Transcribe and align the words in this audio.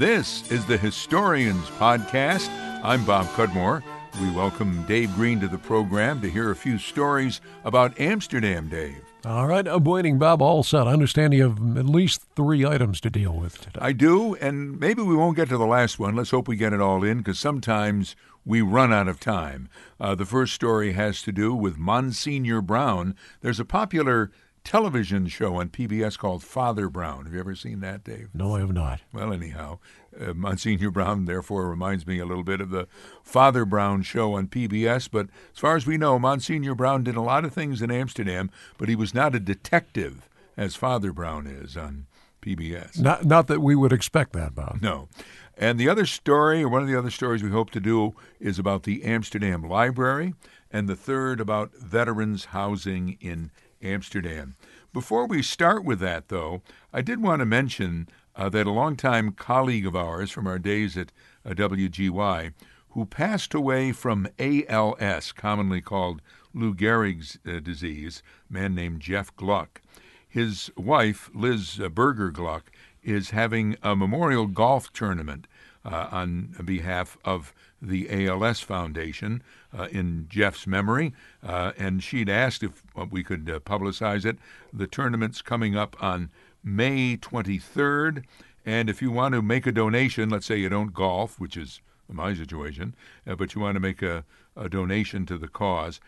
This 0.00 0.50
is 0.50 0.64
the 0.64 0.78
Historians 0.78 1.68
Podcast. 1.72 2.48
I'm 2.82 3.04
Bob 3.04 3.26
Cudmore. 3.34 3.82
We 4.22 4.30
welcome 4.30 4.82
Dave 4.86 5.14
Green 5.14 5.38
to 5.40 5.46
the 5.46 5.58
program 5.58 6.22
to 6.22 6.30
hear 6.30 6.50
a 6.50 6.56
few 6.56 6.78
stories 6.78 7.42
about 7.64 8.00
Amsterdam, 8.00 8.70
Dave. 8.70 9.04
All 9.26 9.46
right, 9.46 9.68
I'm 9.68 9.84
waiting, 9.84 10.18
Bob. 10.18 10.40
All 10.40 10.62
set. 10.62 10.88
I 10.88 10.94
understand 10.94 11.34
you 11.34 11.50
have 11.50 11.76
at 11.76 11.84
least 11.84 12.22
three 12.34 12.64
items 12.64 12.98
to 13.02 13.10
deal 13.10 13.34
with 13.34 13.60
today. 13.60 13.78
I 13.78 13.92
do, 13.92 14.36
and 14.36 14.80
maybe 14.80 15.02
we 15.02 15.14
won't 15.14 15.36
get 15.36 15.50
to 15.50 15.58
the 15.58 15.66
last 15.66 15.98
one. 15.98 16.16
Let's 16.16 16.30
hope 16.30 16.48
we 16.48 16.56
get 16.56 16.72
it 16.72 16.80
all 16.80 17.04
in 17.04 17.18
because 17.18 17.38
sometimes 17.38 18.16
we 18.46 18.62
run 18.62 18.94
out 18.94 19.06
of 19.06 19.20
time. 19.20 19.68
Uh, 20.00 20.14
the 20.14 20.24
first 20.24 20.54
story 20.54 20.92
has 20.92 21.20
to 21.20 21.30
do 21.30 21.54
with 21.54 21.76
Monsignor 21.76 22.62
Brown. 22.62 23.14
There's 23.42 23.60
a 23.60 23.66
popular 23.66 24.30
television 24.64 25.26
show 25.26 25.56
on 25.56 25.68
PBS 25.68 26.18
called 26.18 26.42
Father 26.42 26.88
Brown. 26.88 27.24
Have 27.24 27.34
you 27.34 27.40
ever 27.40 27.54
seen 27.54 27.80
that, 27.80 28.04
Dave? 28.04 28.28
No, 28.34 28.56
I 28.56 28.60
have 28.60 28.72
not. 28.72 29.00
Well, 29.12 29.32
anyhow, 29.32 29.78
uh, 30.18 30.34
Monsignor 30.34 30.90
Brown, 30.90 31.24
therefore, 31.24 31.68
reminds 31.68 32.06
me 32.06 32.18
a 32.18 32.26
little 32.26 32.44
bit 32.44 32.60
of 32.60 32.70
the 32.70 32.86
Father 33.22 33.64
Brown 33.64 34.02
show 34.02 34.34
on 34.34 34.48
PBS. 34.48 35.08
But 35.10 35.28
as 35.52 35.58
far 35.58 35.76
as 35.76 35.86
we 35.86 35.96
know, 35.96 36.18
Monsignor 36.18 36.74
Brown 36.74 37.04
did 37.04 37.16
a 37.16 37.22
lot 37.22 37.44
of 37.44 37.52
things 37.52 37.82
in 37.82 37.90
Amsterdam, 37.90 38.50
but 38.78 38.88
he 38.88 38.96
was 38.96 39.14
not 39.14 39.34
a 39.34 39.40
detective 39.40 40.28
as 40.56 40.76
Father 40.76 41.12
Brown 41.12 41.46
is 41.46 41.76
on 41.76 42.06
PBS. 42.42 42.98
Not, 42.98 43.24
not 43.24 43.46
that 43.48 43.60
we 43.60 43.74
would 43.74 43.92
expect 43.92 44.32
that, 44.32 44.54
Bob. 44.54 44.78
No. 44.80 45.08
And 45.56 45.78
the 45.78 45.88
other 45.88 46.06
story, 46.06 46.62
or 46.62 46.68
one 46.68 46.82
of 46.82 46.88
the 46.88 46.98
other 46.98 47.10
stories 47.10 47.42
we 47.42 47.50
hope 47.50 47.70
to 47.70 47.80
do, 47.80 48.14
is 48.38 48.58
about 48.58 48.84
the 48.84 49.04
Amsterdam 49.04 49.62
Library, 49.62 50.34
and 50.70 50.88
the 50.88 50.96
third 50.96 51.40
about 51.40 51.74
veterans 51.76 52.46
housing 52.46 53.18
in 53.20 53.50
Amsterdam. 53.82 54.56
Before 54.92 55.26
we 55.26 55.42
start 55.42 55.84
with 55.84 56.00
that, 56.00 56.28
though, 56.28 56.62
I 56.92 57.02
did 57.02 57.22
want 57.22 57.40
to 57.40 57.46
mention 57.46 58.08
uh, 58.36 58.48
that 58.48 58.66
a 58.66 58.70
longtime 58.70 59.32
colleague 59.32 59.86
of 59.86 59.96
ours 59.96 60.30
from 60.30 60.46
our 60.46 60.58
days 60.58 60.96
at 60.96 61.12
uh, 61.44 61.50
WGY, 61.50 62.52
who 62.90 63.06
passed 63.06 63.54
away 63.54 63.92
from 63.92 64.28
ALS, 64.38 65.32
commonly 65.32 65.80
called 65.80 66.20
Lou 66.52 66.74
Gehrig's 66.74 67.38
uh, 67.46 67.60
disease, 67.60 68.22
a 68.48 68.52
man 68.52 68.74
named 68.74 69.00
Jeff 69.00 69.34
Gluck. 69.36 69.80
His 70.28 70.70
wife, 70.76 71.30
Liz 71.34 71.80
uh, 71.80 71.88
Berger 71.88 72.30
Gluck, 72.30 72.70
is 73.02 73.30
having 73.30 73.76
a 73.82 73.96
memorial 73.96 74.46
golf 74.46 74.92
tournament 74.92 75.46
uh, 75.84 76.08
on 76.10 76.56
behalf 76.64 77.18
of 77.24 77.52
the 77.80 78.26
ALS 78.26 78.58
Foundation 78.60 79.42
uh, 79.76 79.88
in 79.90 80.26
Jeff's 80.28 80.66
memory, 80.66 81.12
uh, 81.42 81.72
and 81.78 82.02
she'd 82.02 82.28
asked 82.28 82.62
if 82.62 82.82
uh, 82.96 83.06
we 83.10 83.22
could 83.22 83.48
uh, 83.48 83.60
publicize 83.60 84.26
it. 84.26 84.36
The 84.72 84.86
tournament's 84.86 85.42
coming 85.42 85.76
up 85.76 85.96
on 86.02 86.30
May 86.62 87.16
23rd, 87.16 88.24
and 88.66 88.90
if 88.90 89.00
you 89.00 89.10
want 89.10 89.34
to 89.34 89.40
make 89.40 89.66
a 89.66 89.72
donation, 89.72 90.28
let's 90.28 90.44
say 90.46 90.58
you 90.58 90.68
don't 90.68 90.92
golf, 90.92 91.40
which 91.40 91.56
is 91.56 91.80
my 92.08 92.34
situation, 92.34 92.94
uh, 93.26 93.34
but 93.34 93.54
you 93.54 93.62
want 93.62 93.76
to 93.76 93.80
make 93.80 94.02
a, 94.02 94.26
a 94.56 94.68
donation 94.68 95.24
to 95.26 95.38
the 95.38 95.48
cause, 95.48 96.00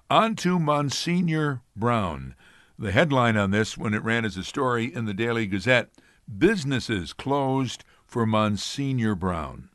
On 0.09 0.36
to 0.38 0.58
Monsignor 0.58 1.62
Brown. 1.75 2.34
The 2.80 2.92
headline 2.92 3.38
on 3.38 3.52
this, 3.52 3.78
when 3.78 3.94
it 3.94 4.03
ran 4.03 4.25
as 4.25 4.36
a 4.36 4.44
story 4.44 4.92
in 4.92 5.06
the 5.06 5.14
Daily 5.14 5.45
Gazette 5.45 5.90
Businesses 6.36 7.14
closed 7.14 7.84
for 8.08 8.25
Monsignor 8.25 9.14
Brown. 9.14 9.70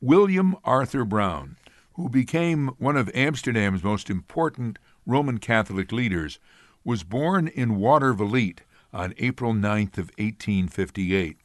William 0.00 0.56
Arthur 0.64 1.04
Brown, 1.04 1.56
who 1.94 2.08
became 2.08 2.68
one 2.78 2.96
of 2.96 3.10
Amsterdam's 3.14 3.84
most 3.84 4.08
important 4.08 4.78
Roman 5.04 5.36
Catholic 5.36 5.92
leaders, 5.92 6.38
was 6.82 7.04
born 7.04 7.46
in 7.46 7.76
Watervliet 7.76 8.60
on 8.92 9.14
April 9.18 9.52
9th 9.52 9.98
of 9.98 10.10
1858. 10.18 11.38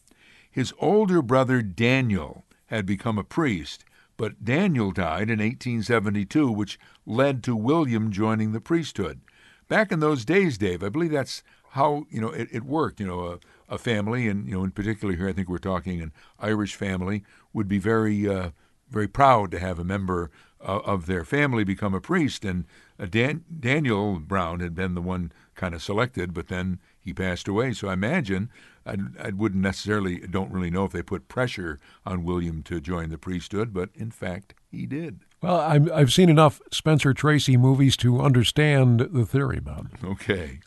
His 0.50 0.74
older 0.80 1.22
brother 1.22 1.62
Daniel 1.62 2.46
had 2.68 2.86
become 2.86 3.18
a 3.18 3.24
priest, 3.24 3.86
but 4.18 4.44
Daniel 4.44 4.92
died 4.92 5.30
in 5.30 5.40
1872, 5.40 6.52
which 6.52 6.80
led 7.06 7.44
to 7.44 7.56
William 7.56 8.12
joining 8.12 8.52
the 8.52 8.60
priesthood. 8.60 9.22
Back 9.68 9.92
in 9.92 10.00
those 10.00 10.26
days, 10.26 10.58
Dave, 10.58 10.84
I 10.84 10.90
believe 10.90 11.12
that's 11.12 11.44
how 11.72 12.06
you 12.10 12.22
know 12.22 12.30
it, 12.30 12.48
it 12.52 12.64
worked. 12.64 13.00
You 13.00 13.08
know, 13.08 13.26
a, 13.26 13.76
a, 13.76 13.78
family, 13.78 14.28
and 14.28 14.48
you 14.48 14.56
know, 14.56 14.64
in 14.64 14.72
particular 14.72 15.16
here, 15.16 15.30
I 15.30 15.34
think 15.34 15.50
we're 15.50 15.58
talking 15.58 16.02
an 16.02 16.14
Irish 16.40 16.76
family, 16.76 17.24
would 17.54 17.68
be 17.68 17.80
very, 17.80 18.28
uh, 18.28 18.52
very 18.90 19.08
proud 19.08 19.52
to 19.52 19.60
have 19.60 19.78
a 19.78 19.84
member 19.84 20.32
uh, 20.62 20.80
of 20.80 21.06
their 21.06 21.24
family 21.24 21.64
become 21.64 21.94
a 21.94 22.02
priest. 22.02 22.46
And 22.46 22.66
uh, 23.00 23.06
Dan- 23.06 23.44
Daniel 23.60 24.20
Brown 24.20 24.60
had 24.60 24.74
been 24.74 24.96
the 24.96 25.02
one 25.02 25.32
kind 25.56 25.76
of 25.76 25.84
selected, 25.84 26.34
but 26.34 26.48
then 26.48 26.80
he 27.08 27.14
passed 27.14 27.48
away. 27.48 27.72
So 27.72 27.88
I 27.88 27.94
imagine 27.94 28.50
I, 28.86 28.98
I 29.18 29.30
wouldn't 29.30 29.64
necessarily 29.64 30.20
don't 30.20 30.52
really 30.52 30.70
know 30.70 30.84
if 30.84 30.92
they 30.92 31.02
put 31.02 31.30
pressure 31.30 31.80
on 32.06 32.26
William 32.26 32.62
to 32.64 32.82
join 32.82 33.10
the 33.10 33.18
priesthood, 33.18 33.74
but 33.74 33.90
in 33.96 34.12
fact 34.12 34.54
he 34.70 34.86
did. 34.86 35.22
Well, 35.42 35.58
i 35.58 36.00
have 36.00 36.12
seen 36.12 36.28
enough 36.28 36.62
Spencer 36.70 37.14
Tracy 37.14 37.56
movies 37.56 37.96
to 37.98 38.20
understand 38.20 39.00
the 39.00 39.26
theory, 39.26 39.62
Bob. 39.62 39.88
Okay. 40.04 40.60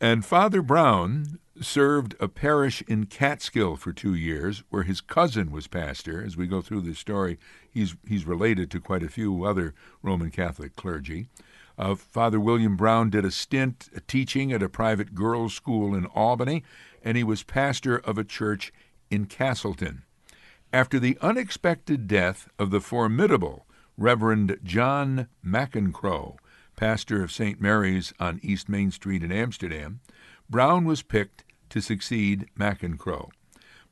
And 0.00 0.24
Father 0.24 0.62
Brown 0.62 1.38
served 1.60 2.14
a 2.18 2.28
parish 2.28 2.82
in 2.88 3.04
Catskill 3.04 3.76
for 3.76 3.92
two 3.92 4.14
years, 4.14 4.64
where 4.70 4.84
his 4.84 5.02
cousin 5.02 5.50
was 5.50 5.66
pastor. 5.66 6.24
As 6.24 6.34
we 6.34 6.46
go 6.46 6.62
through 6.62 6.80
this 6.80 6.98
story, 6.98 7.38
he's 7.70 7.94
he's 8.08 8.24
related 8.24 8.70
to 8.70 8.80
quite 8.80 9.02
a 9.02 9.10
few 9.10 9.44
other 9.44 9.74
Roman 10.02 10.30
Catholic 10.30 10.76
clergy. 10.76 11.26
Uh, 11.78 11.94
Father 11.94 12.38
William 12.38 12.76
Brown 12.76 13.10
did 13.10 13.24
a 13.24 13.30
stint 13.30 13.88
teaching 14.06 14.52
at 14.52 14.62
a 14.62 14.68
private 14.68 15.14
girls' 15.14 15.54
school 15.54 15.94
in 15.94 16.06
Albany, 16.06 16.62
and 17.02 17.16
he 17.16 17.24
was 17.24 17.42
pastor 17.42 17.98
of 17.98 18.16
a 18.16 18.24
church 18.24 18.72
in 19.10 19.26
Castleton. 19.26 20.02
After 20.72 20.98
the 20.98 21.18
unexpected 21.20 22.06
death 22.06 22.48
of 22.58 22.70
the 22.70 22.80
formidable 22.80 23.66
Reverend 23.96 24.58
John 24.64 25.28
McIncrow, 25.44 26.36
pastor 26.76 27.22
of 27.22 27.30
St. 27.30 27.60
Mary's 27.60 28.12
on 28.18 28.40
East 28.42 28.68
Main 28.68 28.90
Street 28.90 29.22
in 29.22 29.30
Amsterdam, 29.30 30.00
Brown 30.50 30.84
was 30.84 31.02
picked 31.02 31.44
to 31.70 31.80
succeed 31.80 32.48
McIncrow. 32.58 33.30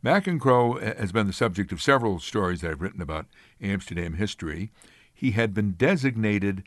McIncrow 0.04 0.98
has 0.98 1.12
been 1.12 1.28
the 1.28 1.32
subject 1.32 1.70
of 1.70 1.80
several 1.80 2.18
stories 2.18 2.60
that 2.60 2.72
I've 2.72 2.82
written 2.82 3.00
about 3.00 3.26
Amsterdam 3.60 4.14
history. 4.14 4.72
He 5.14 5.30
had 5.32 5.54
been 5.54 5.72
designated 5.72 6.64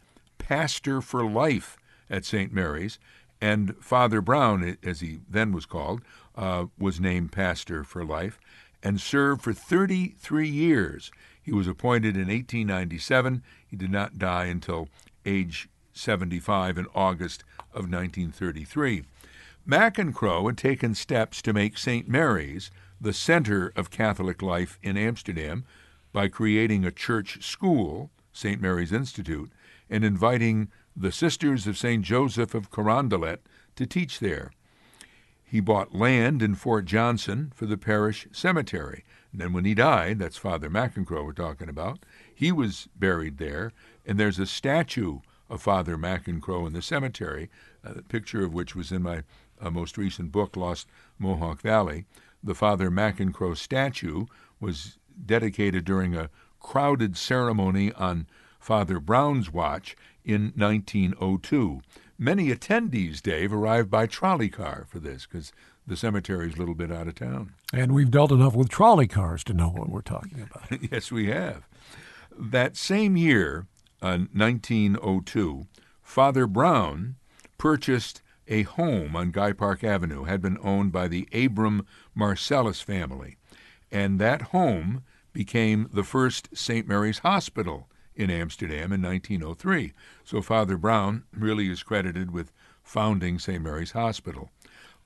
pastor 0.47 1.01
for 1.01 1.25
life 1.25 1.75
at 2.07 2.23
St. 2.23 2.53
Mary's, 2.53 3.00
and 3.41 3.75
Father 3.81 4.22
Brown, 4.22 4.78
as 4.83 5.00
he 5.00 5.19
then 5.28 5.51
was 5.51 5.66
called, 5.66 6.01
uh, 6.35 6.66
was 6.78 7.00
named 7.00 7.31
pastor 7.31 7.83
for 7.83 8.06
life 8.06 8.39
and 8.83 9.01
served 9.01 9.41
for 9.41 9.53
33 9.53 10.47
years. 10.47 11.11
He 11.41 11.51
was 11.51 11.67
appointed 11.67 12.16
in 12.16 12.28
1897. 12.28 13.41
He 13.66 13.75
did 13.75 13.89
not 13.89 14.19
die 14.19 14.45
until 14.45 14.88
age 15.25 15.67
75 15.94 16.77
in 16.77 16.85
August 16.94 17.44
of 17.73 17.89
1933. 17.89 19.03
McIncrow 19.67 20.45
had 20.45 20.57
taken 20.57 20.94
steps 20.94 21.41
to 21.41 21.53
make 21.53 21.79
St. 21.79 22.07
Mary's 22.07 22.69
the 23.01 23.13
center 23.13 23.73
of 23.75 23.89
Catholic 23.89 24.44
life 24.44 24.77
in 24.83 24.95
Amsterdam 24.95 25.66
by 26.13 26.27
creating 26.27 26.85
a 26.85 26.91
church 26.91 27.44
school, 27.44 28.12
St. 28.31 28.62
Mary's 28.62 28.91
Institute, 28.91 29.51
and 29.90 30.03
inviting 30.03 30.69
the 30.96 31.12
Sisters 31.12 31.68
of 31.68 31.78
St. 31.78 32.03
Joseph 32.03 32.53
of 32.53 32.72
Carondelet 32.72 33.40
to 33.75 33.85
teach 33.85 34.19
there. 34.19 34.51
He 35.44 35.59
bought 35.59 35.94
land 35.94 36.41
in 36.41 36.56
Fort 36.56 36.85
Johnson 36.85 37.51
for 37.56 37.66
the 37.66 37.78
parish 37.78 38.28
cemetery. 38.31 39.04
And 39.31 39.39
then 39.39 39.54
when 39.54 39.65
he 39.65 39.74
died, 39.74 40.19
that's 40.19 40.38
Father 40.38 40.69
McIncrow 40.69 41.25
we're 41.25 41.33
talking 41.33 41.69
about, 41.69 42.00
he 42.33 42.51
was 42.51 42.88
buried 42.95 43.38
there, 43.38 43.71
and 44.06 44.19
there's 44.19 44.39
a 44.39 44.45
statue 44.45 45.19
of 45.50 45.62
Father 45.62 45.98
McIncrow 45.98 46.65
in 46.65 46.74
the 46.74 46.81
cemetery, 46.81 47.50
a 47.83 48.01
picture 48.01 48.44
of 48.44 48.54
which 48.54 48.75
was 48.75 48.92
in 48.92 49.04
my 49.04 49.24
uh, 49.62 49.69
most 49.69 49.98
recent 49.98 50.31
book, 50.31 50.57
Lost 50.57 50.88
Mohawk 51.19 51.62
Valley. 51.62 52.06
The 52.44 52.56
Father 52.56 52.89
McIncrow 52.89 53.56
statue 53.56 54.25
was 54.59 54.98
dedicated 55.25 55.86
during 55.86 56.15
a 56.15 56.30
crowded 56.59 57.15
ceremony 57.15 57.92
on 57.94 58.27
Father 58.60 59.00
Brown's 59.00 59.52
watch 59.52 59.96
in 60.24 60.54
1902. 60.56 61.81
Many 62.18 62.48
attendees, 62.48 63.22
Dave, 63.22 63.54
arrived 63.54 63.92
by 63.92 64.07
trolley 64.07 64.50
car 64.50 64.86
for 64.90 65.00
this 65.00 65.25
because 65.25 65.52
the 65.86 65.98
cemetery 65.98 66.48
is 66.48 66.56
a 66.56 66.57
little 66.57 66.75
bit 66.75 66.92
out 66.92 67.07
of 67.07 67.16
town. 67.16 67.54
And 67.74 67.94
we've 67.94 68.12
dealt 68.12 68.31
enough 68.31 68.56
with 68.56 68.69
trolley 68.69 69.07
cars 69.07 69.44
to 69.46 69.54
know 69.54 69.69
what 69.69 69.90
we're 69.90 70.02
talking 70.02 70.42
about. 70.42 70.81
yes, 70.92 71.12
we 71.12 71.28
have. 71.28 71.68
That 72.38 72.75
same 72.75 73.16
year, 73.16 73.68
uh, 74.02 74.19
1902, 74.34 75.68
Father 76.02 76.48
Brown 76.48 77.16
purchased 77.57 78.22
a 78.48 78.63
home 78.63 79.16
on 79.16 79.31
Guy 79.31 79.54
Park 79.54 79.84
Avenue 79.84 80.24
had 80.24 80.42
been 80.42 80.57
owned 80.62 80.92
by 80.92 81.07
the 81.07 81.28
Abram 81.34 81.86
Marcellus 82.13 82.81
family, 82.81 83.38
and 83.92 84.19
that 84.19 84.44
home 84.44 85.04
became 85.34 85.90
the 85.92 86.04
first 86.04 86.56
St. 86.56 86.88
Mary's 86.88 87.19
Hospital 87.19 87.90
in 88.15 88.29
Amsterdam 88.29 88.91
in 88.91 89.01
1903. 89.01 89.94
So 90.23 90.41
Father 90.41 90.77
Brown 90.77 91.23
really 91.33 91.69
is 91.69 91.83
credited 91.83 92.31
with 92.31 92.51
founding 92.83 93.39
St. 93.39 93.62
Mary's 93.62 93.91
Hospital. 93.91 94.50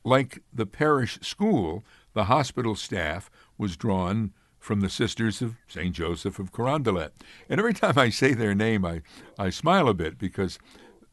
Like 0.03 0.43
the 0.53 0.65
parish 0.65 1.19
school, 1.21 1.83
the 2.13 2.25
hospital 2.25 2.75
staff 2.75 3.29
was 3.57 3.77
drawn 3.77 4.33
from 4.59 4.81
the 4.81 4.89
Sisters 4.89 5.41
of 5.41 5.55
St. 5.67 5.93
Joseph 5.93 6.39
of 6.39 6.51
Carondelet. 6.51 7.11
And 7.49 7.59
every 7.59 7.73
time 7.73 7.97
I 7.97 8.09
say 8.09 8.33
their 8.33 8.53
name, 8.53 8.85
I, 8.85 9.01
I 9.37 9.49
smile 9.49 9.87
a 9.87 9.93
bit 9.93 10.17
because 10.17 10.59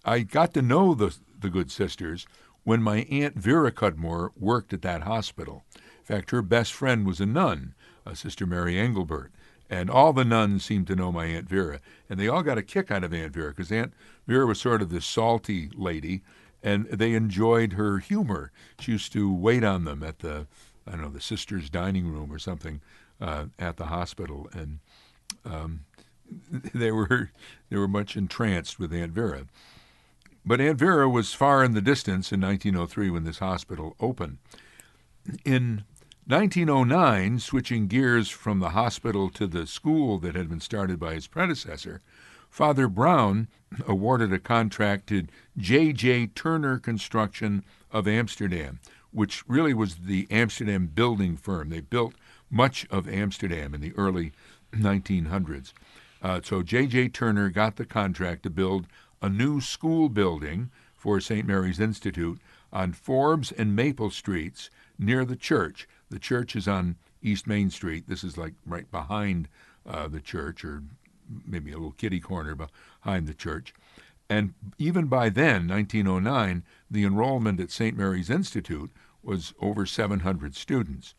I 0.05 0.21
got 0.21 0.53
to 0.55 0.63
know 0.63 0.95
the, 0.95 1.17
the 1.39 1.51
good 1.51 1.71
sisters 1.71 2.27
when 2.65 2.83
my 2.83 3.07
Aunt 3.11 3.37
Vera 3.37 3.71
Cudmore 3.71 4.33
worked 4.37 4.73
at 4.73 4.83
that 4.83 5.03
hospital. 5.03 5.65
In 5.75 6.17
fact, 6.17 6.31
her 6.31 6.43
best 6.43 6.73
friend 6.73 7.07
was 7.07 7.21
a 7.21 7.27
nun, 7.27 7.75
a 8.05 8.17
Sister 8.17 8.47
Mary 8.47 8.79
Engelbert. 8.79 9.33
And 9.69 9.91
all 9.91 10.13
the 10.13 10.25
nuns 10.25 10.65
seemed 10.65 10.87
to 10.89 10.97
know 10.97 11.11
my 11.11 11.27
Aunt 11.27 11.49
Vera. 11.49 11.81
And 12.09 12.21
they 12.21 12.29
all 12.29 12.43
got 12.43 12.59
a 12.59 12.63
kick 12.63 12.91
out 12.91 13.03
of 13.03 13.13
Aunt 13.13 13.33
Vera 13.33 13.51
because 13.51 13.73
Aunt 13.73 13.93
Vera 14.27 14.47
was 14.47 14.61
sort 14.61 14.83
of 14.83 14.91
this 14.91 15.05
salty 15.05 15.71
lady, 15.75 16.23
and 16.63 16.87
they 16.87 17.15
enjoyed 17.15 17.73
her 17.73 17.99
humor. 17.99 18.53
She 18.79 18.93
used 18.93 19.13
to 19.13 19.33
wait 19.33 19.65
on 19.65 19.85
them 19.85 20.03
at 20.03 20.21
the, 20.21 20.47
I 20.87 20.93
don't 20.93 21.03
know, 21.03 21.11
the 21.11 21.21
sisters' 21.21 21.69
dining 21.69 22.07
room 22.07 22.33
or 22.33 22.39
something 22.39 22.81
uh, 23.21 23.47
at 23.59 23.77
the 23.77 23.87
hospital. 23.87 24.49
And 24.53 24.79
um, 25.45 25.81
they 26.75 26.91
were 26.91 27.31
they 27.69 27.77
were 27.77 27.89
much 27.89 28.17
entranced 28.17 28.79
with 28.79 28.93
Aunt 28.93 29.13
Vera. 29.13 29.47
But 30.45 30.61
Aunt 30.61 30.79
Vera 30.79 31.09
was 31.09 31.35
far 31.35 31.65
in 31.65 31.73
the 31.73 31.81
distance 31.81 32.31
in 32.31 32.41
1903 32.41 33.11
when 33.11 33.25
this 33.25 33.41
hospital 33.41 33.97
opened. 33.99 34.39
In 35.45 35.83
1909, 36.29 37.39
switching 37.39 37.87
gears 37.87 38.29
from 38.29 38.59
the 38.59 38.71
hospital 38.71 39.31
to 39.31 39.47
the 39.47 39.65
school 39.65 40.19
that 40.19 40.35
had 40.35 40.49
been 40.49 40.59
started 40.59 40.99
by 40.99 41.15
his 41.15 41.29
predecessor, 41.29 42.01
Father 42.51 42.89
Brown 42.89 43.47
awarded 43.87 44.33
a 44.33 44.41
contract 44.41 45.09
to 45.09 45.29
J.J. 45.57 46.27
Turner 46.35 46.81
Construction 46.81 47.63
of 47.93 48.09
Amsterdam, 48.09 48.81
which 49.13 49.49
really 49.49 49.73
was 49.73 49.99
the 50.07 50.27
Amsterdam 50.29 50.89
building 50.89 51.37
firm. 51.37 51.69
They 51.69 51.81
built 51.81 52.15
much 52.51 52.89
of 52.91 53.09
Amsterdam 53.09 53.73
in 53.73 53.81
the 53.81 53.95
early 53.95 54.33
1900s. 54.73 55.73
Uh, 56.21 56.41
so 56.43 56.61
J.J. 56.61 57.11
Turner 57.11 57.51
got 57.51 57.77
the 57.77 57.87
contract 57.87 58.43
to 58.43 58.51
build 58.51 58.87
a 59.23 59.29
new 59.29 59.61
school 59.61 60.09
building 60.09 60.71
for 60.93 61.21
St. 61.21 61.47
Mary's 61.47 61.79
Institute 61.79 62.41
on 62.73 62.93
Forbes 62.93 63.53
and 63.53 63.77
Maple 63.77 64.11
Streets 64.11 64.71
near 64.99 65.25
the 65.25 65.37
church. 65.37 65.87
The 66.11 66.19
church 66.19 66.55
is 66.55 66.69
on 66.69 66.97
East 67.23 67.47
Main 67.47 67.71
Street. 67.71 68.09
This 68.09 68.23
is 68.23 68.37
like 68.39 68.55
right 68.65 68.91
behind 68.91 69.49
uh, 69.85 70.09
the 70.09 70.21
church, 70.21 70.65
or 70.65 70.83
maybe 71.45 71.73
a 71.73 71.77
little 71.77 71.93
kitty 71.93 72.21
corner 72.21 72.55
behind 72.55 73.27
the 73.27 73.35
church. 73.35 73.75
And 74.29 74.55
even 74.79 75.07
by 75.07 75.29
then, 75.29 75.69
1909, 75.69 76.65
the 76.91 77.05
enrollment 77.05 77.61
at 77.61 77.71
St. 77.71 77.97
Mary's 77.97 78.31
Institute 78.31 78.91
was 79.23 79.55
over 79.61 79.87
700 79.87 80.55
students. 80.55 81.15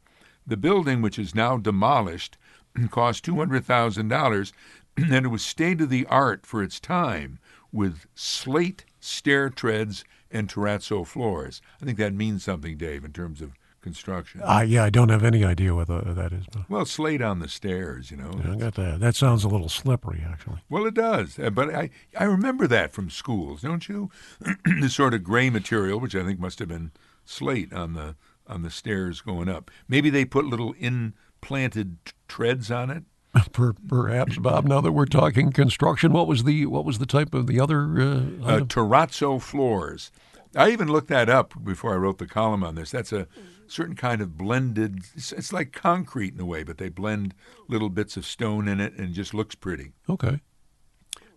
The 0.45 0.57
building, 0.57 1.01
which 1.01 1.19
is 1.19 1.35
now 1.35 1.57
demolished, 1.57 2.37
cost 2.89 3.25
$200,000 3.25 4.51
and 4.97 5.25
it 5.25 5.29
was 5.29 5.43
state 5.43 5.81
of 5.81 5.89
the 5.89 6.05
art 6.07 6.45
for 6.45 6.63
its 6.63 6.79
time 6.79 7.39
with 7.71 8.07
slate 8.15 8.85
stair 8.99 9.49
treads 9.49 10.03
and 10.31 10.49
terrazzo 10.49 11.05
floors. 11.05 11.61
I 11.81 11.85
think 11.85 11.97
that 11.97 12.13
means 12.13 12.43
something, 12.43 12.77
Dave, 12.77 13.05
in 13.05 13.13
terms 13.13 13.41
of 13.41 13.53
construction. 13.87 14.41
Uh, 14.43 14.65
yeah, 14.67 14.83
I 14.83 14.89
don't 14.89 15.07
have 15.07 15.23
any 15.23 15.45
idea 15.45 15.73
what 15.73 15.87
the, 15.87 16.01
that 16.01 16.33
is. 16.33 16.45
But. 16.51 16.69
Well, 16.69 16.85
slate 16.85 17.21
on 17.21 17.39
the 17.39 17.47
stairs, 17.47 18.11
you 18.11 18.17
know. 18.17 18.41
Yeah, 18.43 18.53
I 18.53 18.55
got 18.57 18.75
that. 18.75 18.99
That 18.99 19.15
sounds 19.15 19.45
a 19.45 19.47
little 19.47 19.69
slippery, 19.69 20.25
actually. 20.29 20.57
Well, 20.69 20.85
it 20.85 20.93
does. 20.93 21.39
Uh, 21.39 21.49
but 21.49 21.73
I, 21.73 21.89
I 22.17 22.25
remember 22.25 22.67
that 22.67 22.91
from 22.91 23.09
schools, 23.09 23.61
don't 23.61 23.87
you? 23.87 24.11
the 24.81 24.89
sort 24.89 25.13
of 25.13 25.23
gray 25.23 25.49
material, 25.49 26.01
which 26.01 26.15
I 26.15 26.25
think 26.25 26.37
must 26.37 26.59
have 26.59 26.67
been 26.67 26.91
slate 27.23 27.71
on 27.71 27.93
the 27.93 28.15
on 28.45 28.61
the 28.61 28.69
stairs 28.69 29.21
going 29.21 29.49
up. 29.49 29.69
Maybe 29.87 30.09
they 30.09 30.23
put 30.23 30.45
little 30.45 30.73
implanted 30.79 31.97
treads 32.27 32.71
on 32.71 32.89
it. 32.89 33.03
Perhaps, 33.87 34.37
Bob. 34.37 34.65
Now 34.65 34.81
that 34.81 34.93
we're 34.93 35.05
talking 35.05 35.51
construction, 35.51 36.11
what 36.11 36.27
was 36.27 36.43
the 36.43 36.65
what 36.65 36.85
was 36.85 36.99
the 36.99 37.05
type 37.05 37.33
of 37.33 37.47
the 37.47 37.59
other 37.59 37.81
uh, 37.99 38.15
uh, 38.43 38.59
terrazzo 38.61 39.41
floors? 39.41 40.11
I 40.55 40.71
even 40.71 40.87
looked 40.87 41.09
that 41.09 41.29
up 41.29 41.53
before 41.63 41.93
I 41.93 41.97
wrote 41.97 42.17
the 42.17 42.25
column 42.25 42.63
on 42.63 42.75
this. 42.75 42.91
That's 42.91 43.11
a 43.11 43.27
certain 43.71 43.95
kind 43.95 44.21
of 44.21 44.37
blended. 44.37 44.99
It's, 45.15 45.31
it's 45.31 45.53
like 45.53 45.71
concrete 45.71 46.33
in 46.33 46.39
a 46.39 46.45
way, 46.45 46.63
but 46.63 46.77
they 46.77 46.89
blend 46.89 47.33
little 47.67 47.89
bits 47.89 48.17
of 48.17 48.25
stone 48.25 48.67
in 48.67 48.79
it, 48.79 48.93
and 48.93 49.09
it 49.09 49.13
just 49.13 49.33
looks 49.33 49.55
pretty. 49.55 49.91
Okay. 50.09 50.41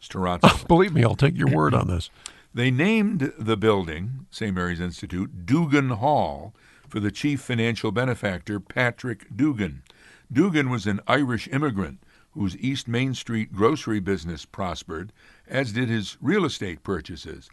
It's. 0.00 0.64
Believe 0.68 0.94
me, 0.94 1.04
I'll 1.04 1.14
take 1.14 1.36
your 1.36 1.50
word 1.50 1.74
on 1.74 1.88
this. 1.88 2.10
They 2.52 2.72
named 2.72 3.32
the 3.38 3.56
building, 3.56 4.26
St. 4.30 4.52
Mary's 4.52 4.80
Institute, 4.80 5.46
Dugan 5.46 5.90
Hall, 5.90 6.52
for 6.88 6.98
the 6.98 7.12
chief 7.12 7.40
financial 7.40 7.92
benefactor, 7.92 8.58
Patrick 8.58 9.36
Dugan. 9.36 9.84
Dugan 10.32 10.68
was 10.68 10.84
an 10.84 10.98
Irish 11.06 11.46
immigrant 11.52 12.02
whose 12.32 12.56
East 12.56 12.88
Main 12.88 13.14
Street 13.14 13.52
grocery 13.52 14.00
business 14.00 14.44
prospered, 14.44 15.12
as 15.46 15.72
did 15.72 15.88
his 15.88 16.16
real 16.20 16.44
estate 16.44 16.82
purchases. 16.82 17.48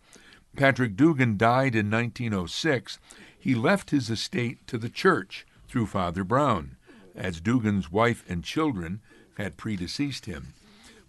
Patrick 0.55 0.95
Dugan 0.95 1.37
died 1.37 1.75
in 1.75 1.91
1906. 1.91 2.99
He 3.39 3.55
left 3.55 3.91
his 3.91 4.09
estate 4.09 4.65
to 4.67 4.77
the 4.77 4.89
church 4.89 5.45
through 5.67 5.87
Father 5.87 6.23
Brown, 6.23 6.77
as 7.15 7.41
Dugan's 7.41 7.91
wife 7.91 8.23
and 8.27 8.43
children 8.43 9.01
had 9.37 9.57
predeceased 9.57 10.25
him. 10.25 10.53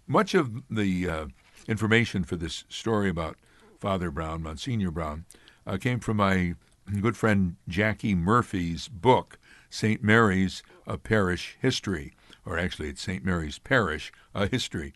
Much 0.07 0.33
of 0.33 0.63
the 0.69 1.09
uh, 1.09 1.25
information 1.67 2.23
for 2.23 2.35
this 2.35 2.63
story 2.69 3.09
about 3.09 3.37
Father 3.79 4.11
Brown, 4.11 4.43
Monsignor 4.43 4.91
Brown, 4.91 5.25
uh, 5.65 5.77
came 5.77 5.99
from 5.99 6.17
my 6.17 6.55
good 7.01 7.15
friend 7.15 7.55
Jackie 7.67 8.15
Murphy's 8.15 8.87
book, 8.87 9.37
St. 9.69 10.03
Mary's 10.03 10.63
a 10.87 10.97
Parish 10.97 11.57
History, 11.61 12.13
or 12.45 12.57
actually 12.57 12.89
it's 12.89 13.01
St. 13.01 13.23
Mary's 13.23 13.59
Parish 13.59 14.11
a 14.33 14.47
History. 14.47 14.93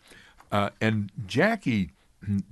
Uh, 0.50 0.70
and 0.80 1.10
Jackie 1.26 1.92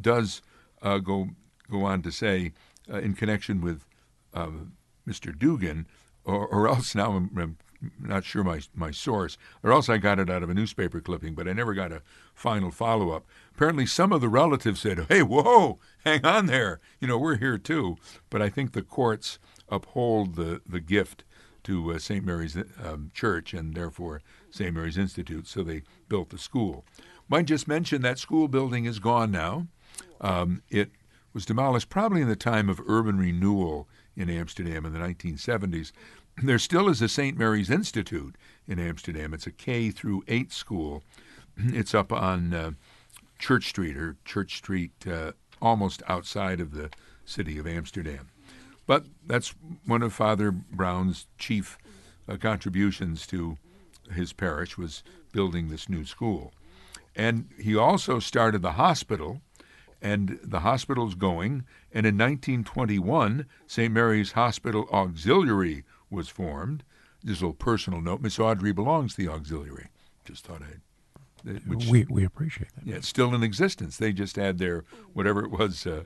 does 0.00 0.43
uh, 0.82 0.99
go 0.99 1.31
go 1.70 1.85
on 1.85 2.02
to 2.02 2.12
say, 2.12 2.52
uh, 2.93 2.99
in 2.99 3.14
connection 3.14 3.61
with 3.61 3.85
um, 4.34 4.73
Mr. 5.06 5.37
Dugan, 5.37 5.87
or, 6.25 6.46
or 6.46 6.69
else 6.69 6.94
now 6.94 7.12
I'm, 7.12 7.31
I'm, 7.37 7.56
not 8.00 8.25
sure 8.25 8.44
my 8.44 8.61
my 8.75 8.93
source, 8.93 9.37
or 9.62 9.73
else 9.73 9.88
I 9.88 9.99
got 9.99 10.21
it 10.21 10.30
out 10.30 10.45
of 10.45 10.50
a 10.50 10.54
newspaper 10.54 11.00
clipping, 11.00 11.35
but 11.35 11.49
I 11.49 11.52
never 11.52 11.75
got 11.75 11.90
a 11.90 12.02
final 12.33 12.71
follow 12.71 13.11
up. 13.11 13.26
Apparently, 13.54 13.87
some 13.87 14.12
of 14.12 14.21
the 14.21 14.28
relatives 14.28 14.80
said, 14.80 15.07
"Hey, 15.09 15.23
whoa, 15.23 15.80
hang 16.04 16.25
on 16.25 16.47
there, 16.47 16.80
you 17.00 17.09
know 17.09 17.18
we're 17.18 17.38
here 17.38 17.59
too." 17.59 17.97
But 18.30 18.40
I 18.40 18.49
think 18.49 18.73
the 18.73 18.83
courts 18.83 19.38
uphold 19.68 20.37
the 20.37 20.61
the 20.64 20.80
gift 20.80 21.25
to 21.64 21.92
uh, 21.92 21.99
St. 21.99 22.25
Mary's 22.25 22.57
um, 22.57 23.11
Church 23.14 23.54
and 23.54 23.75
therefore 23.75 24.23
St. 24.50 24.75
Mary's 24.75 24.99
Institute, 24.99 25.47
so 25.47 25.62
they 25.62 25.83
built 26.09 26.30
the 26.30 26.38
school. 26.38 26.85
Might 27.28 27.47
just 27.47 27.68
mention 27.68 28.02
that 28.02 28.18
school 28.18 28.49
building 28.49 28.85
is 28.85 28.99
gone 28.99 29.30
now. 29.30 29.68
Um, 30.21 30.62
it 30.71 30.90
was 31.33 31.47
demolished 31.47 31.88
probably 31.88 32.21
in 32.21 32.28
the 32.28 32.37
time 32.37 32.68
of 32.68 32.80
urban 32.87 33.18
renewal 33.18 33.88
in 34.16 34.31
Amsterdam 34.31 34.85
in 34.85 34.92
the 34.92 34.99
1970s. 34.99 35.92
There 36.42 36.59
still 36.59 36.88
is 36.88 37.02
a 37.02 37.11
St. 37.11 37.37
Mary's 37.37 37.69
Institute 37.69 38.37
in 38.66 38.78
Amsterdam. 38.78 39.35
It's 39.35 39.47
a 39.47 39.50
K 39.50 39.90
through 39.90 40.25
8 40.28 40.50
school. 40.50 41.02
It's 41.59 41.95
up 41.95 42.11
on 42.11 42.54
uh, 42.54 42.71
Church 43.38 43.69
Street 43.69 43.99
or 43.99 44.16
Church 44.25 44.57
Street, 44.57 44.92
uh, 45.07 45.33
almost 45.61 46.02
outside 46.09 46.59
of 46.59 46.73
the 46.73 46.88
city 47.26 47.59
of 47.59 47.66
Amsterdam. 47.66 48.31
But 48.87 49.04
that's 49.26 49.54
one 49.85 50.02
of 50.02 50.14
Father 50.14 50.50
Brown's 50.50 51.26
chief 51.38 51.76
uh, 52.28 52.38
contributions 52.38 53.26
to 53.26 53.59
his 54.14 54.33
parish 54.33 54.78
was 54.78 55.02
building 55.33 55.69
this 55.69 55.88
new 55.88 56.04
school. 56.04 56.52
And 57.14 57.49
he 57.59 57.76
also 57.76 58.19
started 58.19 58.62
the 58.62 58.73
hospital, 58.73 59.40
and 60.02 60.40
the 60.42 60.61
hospital's 60.61 61.14
going. 61.14 61.64
And 61.92 62.04
in 62.04 62.18
1921, 62.18 63.47
St. 63.66 63.92
Mary's 63.92 64.32
Hospital 64.32 64.88
Auxiliary 64.92 65.85
was 66.11 66.28
formed. 66.28 66.82
This 67.23 67.40
little 67.40 67.54
personal 67.54 68.00
note: 68.00 68.21
Miss 68.21 68.38
Audrey 68.38 68.73
belongs 68.73 69.14
to 69.14 69.25
the 69.25 69.32
auxiliary. 69.32 69.88
Just 70.25 70.44
thought 70.44 70.62
I'd. 70.62 70.80
Uh, 71.49 71.59
which, 71.66 71.87
we 71.87 72.04
we 72.04 72.25
appreciate 72.25 72.75
that. 72.75 72.87
Yeah, 72.87 72.97
it's 72.97 73.09
still 73.09 73.35
in 73.35 73.42
existence. 73.42 73.97
They 73.97 74.12
just 74.12 74.37
had 74.37 74.59
their 74.59 74.85
whatever 75.12 75.44
it 75.44 75.50
was, 75.50 75.87
uh, 75.87 76.02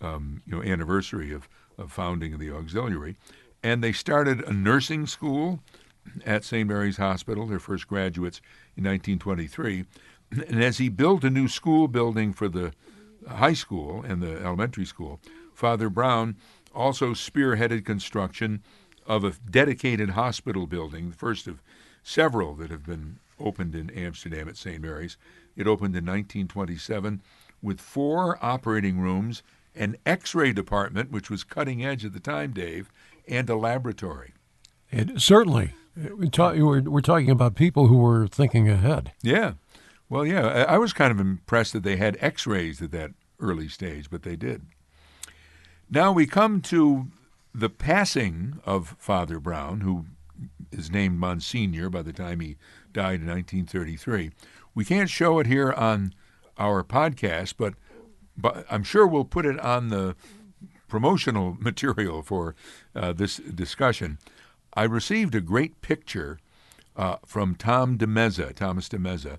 um, 0.00 0.42
you 0.46 0.56
know, 0.56 0.62
anniversary 0.62 1.32
of 1.32 1.48
of 1.78 1.92
founding 1.92 2.34
of 2.34 2.40
the 2.40 2.50
auxiliary. 2.50 3.16
And 3.62 3.82
they 3.82 3.92
started 3.92 4.42
a 4.42 4.52
nursing 4.52 5.06
school 5.06 5.60
at 6.24 6.44
St. 6.44 6.68
Mary's 6.68 6.96
Hospital, 6.96 7.46
their 7.46 7.58
first 7.58 7.86
graduates 7.88 8.40
in 8.76 8.84
1923. 8.84 9.84
And 10.30 10.62
as 10.62 10.78
he 10.78 10.88
built 10.88 11.24
a 11.24 11.30
new 11.30 11.48
school 11.48 11.88
building 11.88 12.32
for 12.32 12.48
the 12.48 12.72
high 13.26 13.54
school 13.54 14.02
and 14.06 14.22
the 14.22 14.38
elementary 14.38 14.84
school, 14.84 15.20
Father 15.54 15.88
Brown 15.88 16.36
also 16.74 17.10
spearheaded 17.10 17.84
construction 17.84 18.62
of 19.06 19.24
a 19.24 19.32
dedicated 19.50 20.10
hospital 20.10 20.66
building, 20.66 21.10
the 21.10 21.16
first 21.16 21.46
of 21.46 21.62
several 22.02 22.54
that 22.54 22.70
have 22.70 22.86
been 22.86 23.18
opened 23.40 23.74
in 23.74 23.90
Amsterdam 23.90 24.48
at 24.48 24.56
St. 24.56 24.80
Mary's. 24.80 25.16
It 25.56 25.66
opened 25.66 25.96
in 25.96 26.04
1927 26.04 27.22
with 27.62 27.80
four 27.80 28.38
operating 28.42 29.00
rooms, 29.00 29.42
an 29.74 29.96
x 30.06 30.34
ray 30.34 30.52
department, 30.52 31.10
which 31.10 31.30
was 31.30 31.44
cutting 31.44 31.84
edge 31.84 32.04
at 32.04 32.12
the 32.12 32.20
time, 32.20 32.52
Dave, 32.52 32.90
and 33.26 33.48
a 33.50 33.56
laboratory. 33.56 34.34
It, 34.90 35.20
certainly. 35.20 35.74
We're, 35.96 36.82
we're 36.82 37.00
talking 37.00 37.30
about 37.30 37.56
people 37.56 37.88
who 37.88 37.98
were 37.98 38.28
thinking 38.28 38.68
ahead. 38.68 39.12
Yeah. 39.22 39.54
Well, 40.10 40.24
yeah, 40.24 40.64
I, 40.68 40.78
was 40.78 40.94
kind 40.94 41.10
of 41.10 41.20
impressed 41.20 41.74
that 41.74 41.82
they 41.82 41.96
had 41.96 42.16
x 42.20 42.46
rays 42.46 42.80
at 42.80 42.92
that 42.92 43.10
early 43.40 43.68
stage, 43.68 44.08
but 44.10 44.22
they 44.22 44.36
did. 44.36 44.62
Now 45.90 46.12
we 46.12 46.26
come 46.26 46.62
to 46.62 47.08
the 47.54 47.68
passing 47.68 48.60
of 48.64 48.96
Father 48.98 49.38
Brown, 49.38 49.80
who 49.80 50.06
is 50.72 50.90
named 50.90 51.18
Monsignor 51.18 51.90
by 51.90 52.02
the 52.02 52.12
time 52.12 52.40
he 52.40 52.56
died 52.92 53.20
in 53.20 53.26
1933. 53.26 54.30
We 54.74 54.84
can't 54.84 55.10
show 55.10 55.38
it 55.40 55.46
here 55.46 55.72
on 55.72 56.14
our 56.56 56.82
podcast, 56.82 57.54
but, 57.58 57.74
but 58.36 58.64
I'm 58.70 58.84
sure 58.84 59.06
we'll 59.06 59.24
put 59.24 59.44
it 59.44 59.60
on 59.60 59.88
the 59.88 60.16
promotional 60.88 61.56
material 61.60 62.22
for 62.22 62.54
uh, 62.94 63.12
this 63.12 63.36
discussion. 63.36 64.18
I 64.74 64.84
received 64.84 65.34
a 65.34 65.40
great 65.40 65.80
picture 65.82 66.38
uh, 66.96 67.16
from 67.24 67.54
Tom 67.54 67.96
DeMezza, 67.96 68.54
Thomas 68.54 68.88
DeMezza, 68.88 69.38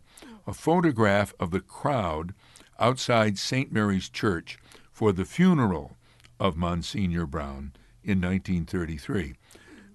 a 0.50 0.54
photograph 0.54 1.32
of 1.40 1.52
the 1.52 1.60
crowd 1.60 2.34
outside 2.80 3.38
St. 3.38 3.72
Mary's 3.72 4.10
Church 4.10 4.58
for 4.92 5.12
the 5.12 5.24
funeral 5.24 5.96
of 6.40 6.58
Monsignor 6.58 7.28
Brown 7.28 7.72
in 8.04 8.20
1933. 8.20 9.36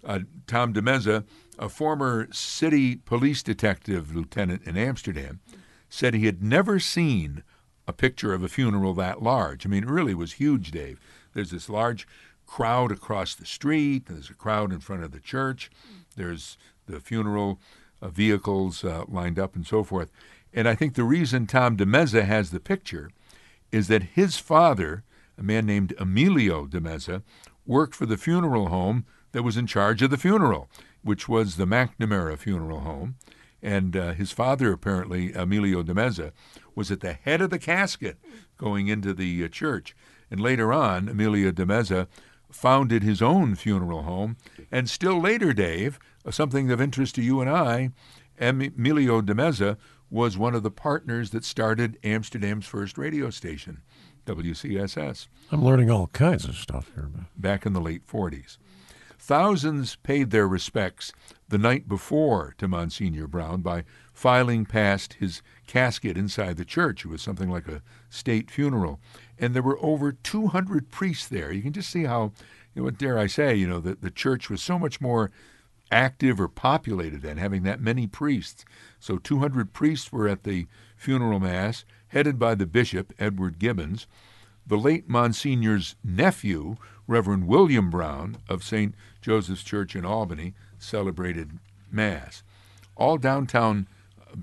Uh, 0.04 0.20
Tom 0.46 0.72
DeMezza, 0.72 1.24
a 1.58 1.68
former 1.68 2.28
city 2.30 2.94
police 2.94 3.42
detective 3.42 4.14
lieutenant 4.14 4.62
in 4.64 4.76
Amsterdam, 4.76 5.40
said 5.88 6.14
he 6.14 6.26
had 6.26 6.40
never 6.40 6.78
seen 6.78 7.42
a 7.88 7.92
picture 7.92 8.32
of 8.32 8.44
a 8.44 8.48
funeral 8.48 8.94
that 8.94 9.20
large. 9.20 9.66
I 9.66 9.68
mean, 9.68 9.82
it 9.82 9.90
really 9.90 10.14
was 10.14 10.34
huge, 10.34 10.70
Dave. 10.70 11.00
There's 11.32 11.50
this 11.50 11.68
large 11.68 12.06
crowd 12.46 12.92
across 12.92 13.34
the 13.34 13.46
street, 13.46 14.06
there's 14.06 14.30
a 14.30 14.34
crowd 14.34 14.72
in 14.72 14.78
front 14.78 15.02
of 15.02 15.10
the 15.10 15.18
church, 15.18 15.68
there's 16.14 16.56
the 16.86 17.00
funeral 17.00 17.58
uh, 18.00 18.08
vehicles 18.08 18.84
uh, 18.84 19.04
lined 19.08 19.38
up, 19.38 19.56
and 19.56 19.66
so 19.66 19.82
forth. 19.82 20.12
And 20.54 20.68
I 20.68 20.76
think 20.76 20.94
the 20.94 21.04
reason 21.04 21.46
Tom 21.46 21.76
DeMezza 21.76 22.24
has 22.24 22.50
the 22.50 22.60
picture 22.60 23.10
is 23.72 23.88
that 23.88 24.04
his 24.14 24.38
father, 24.38 25.02
a 25.36 25.42
man 25.42 25.66
named 25.66 25.94
Emilio 25.98 26.66
DeMezza, 26.66 27.22
worked 27.66 27.94
for 27.94 28.06
the 28.06 28.16
funeral 28.16 28.68
home 28.68 29.04
that 29.32 29.42
was 29.42 29.56
in 29.56 29.66
charge 29.66 30.00
of 30.00 30.10
the 30.10 30.16
funeral, 30.16 30.70
which 31.02 31.28
was 31.28 31.56
the 31.56 31.66
McNamara 31.66 32.38
Funeral 32.38 32.80
Home. 32.80 33.16
And 33.60 33.96
uh, 33.96 34.12
his 34.12 34.30
father, 34.30 34.72
apparently, 34.72 35.32
Emilio 35.32 35.82
DeMezza, 35.82 36.32
was 36.74 36.90
at 36.90 37.00
the 37.00 37.14
head 37.14 37.40
of 37.40 37.50
the 37.50 37.58
casket 37.58 38.18
going 38.56 38.88
into 38.88 39.12
the 39.12 39.44
uh, 39.44 39.48
church. 39.48 39.96
And 40.30 40.38
later 40.38 40.72
on, 40.72 41.08
Emilio 41.08 41.50
DeMezza 41.50 42.06
founded 42.50 43.02
his 43.02 43.20
own 43.20 43.56
funeral 43.56 44.02
home. 44.02 44.36
And 44.70 44.88
still 44.88 45.20
later, 45.20 45.52
Dave, 45.52 45.98
uh, 46.24 46.30
something 46.30 46.70
of 46.70 46.80
interest 46.80 47.16
to 47.16 47.22
you 47.22 47.40
and 47.40 47.50
I, 47.50 47.90
Emilio 48.38 49.20
DeMezza 49.20 49.76
was 50.10 50.38
one 50.38 50.54
of 50.54 50.62
the 50.62 50.70
partners 50.70 51.30
that 51.30 51.44
started 51.44 51.98
Amsterdam's 52.04 52.66
first 52.66 52.98
radio 52.98 53.30
station, 53.30 53.82
WCSS. 54.26 55.28
I'm 55.50 55.64
learning 55.64 55.90
all 55.90 56.08
kinds 56.08 56.44
of 56.44 56.56
stuff 56.56 56.90
here. 56.94 57.10
Back 57.36 57.66
in 57.66 57.72
the 57.72 57.80
late 57.80 58.06
40s. 58.06 58.58
Thousands 59.18 59.96
paid 59.96 60.30
their 60.30 60.46
respects 60.46 61.12
the 61.48 61.56
night 61.56 61.88
before 61.88 62.54
to 62.58 62.68
Monsignor 62.68 63.26
Brown 63.26 63.62
by 63.62 63.84
filing 64.12 64.66
past 64.66 65.14
his 65.14 65.40
casket 65.66 66.18
inside 66.18 66.58
the 66.58 66.64
church. 66.64 67.04
It 67.04 67.08
was 67.08 67.22
something 67.22 67.50
like 67.50 67.66
a 67.66 67.82
state 68.10 68.50
funeral. 68.50 69.00
And 69.38 69.54
there 69.54 69.62
were 69.62 69.78
over 69.82 70.12
200 70.12 70.90
priests 70.90 71.26
there. 71.26 71.50
You 71.52 71.62
can 71.62 71.72
just 71.72 71.90
see 71.90 72.04
how, 72.04 72.32
you 72.74 72.82
know, 72.82 72.84
what 72.84 72.98
dare 72.98 73.18
I 73.18 73.26
say, 73.26 73.54
you 73.54 73.66
know, 73.66 73.80
the, 73.80 73.94
the 73.94 74.10
church 74.10 74.50
was 74.50 74.62
so 74.62 74.78
much 74.78 75.00
more 75.00 75.30
active 75.94 76.40
or 76.40 76.48
populated 76.48 77.22
then, 77.22 77.36
having 77.36 77.62
that 77.62 77.80
many 77.80 78.06
priests. 78.08 78.64
So 78.98 79.16
200 79.16 79.72
priests 79.72 80.10
were 80.10 80.26
at 80.26 80.42
the 80.42 80.66
funeral 80.96 81.38
mass, 81.38 81.84
headed 82.08 82.36
by 82.36 82.56
the 82.56 82.66
bishop, 82.66 83.12
Edward 83.18 83.60
Gibbons. 83.60 84.08
The 84.66 84.76
late 84.76 85.08
Monsignor's 85.08 85.94
nephew, 86.02 86.76
Reverend 87.06 87.46
William 87.46 87.90
Brown 87.90 88.38
of 88.48 88.64
St. 88.64 88.92
Joseph's 89.22 89.62
Church 89.62 89.94
in 89.94 90.04
Albany, 90.04 90.54
celebrated 90.78 91.60
Mass. 91.92 92.42
All 92.96 93.16
downtown 93.16 93.86
uh, 94.20 94.36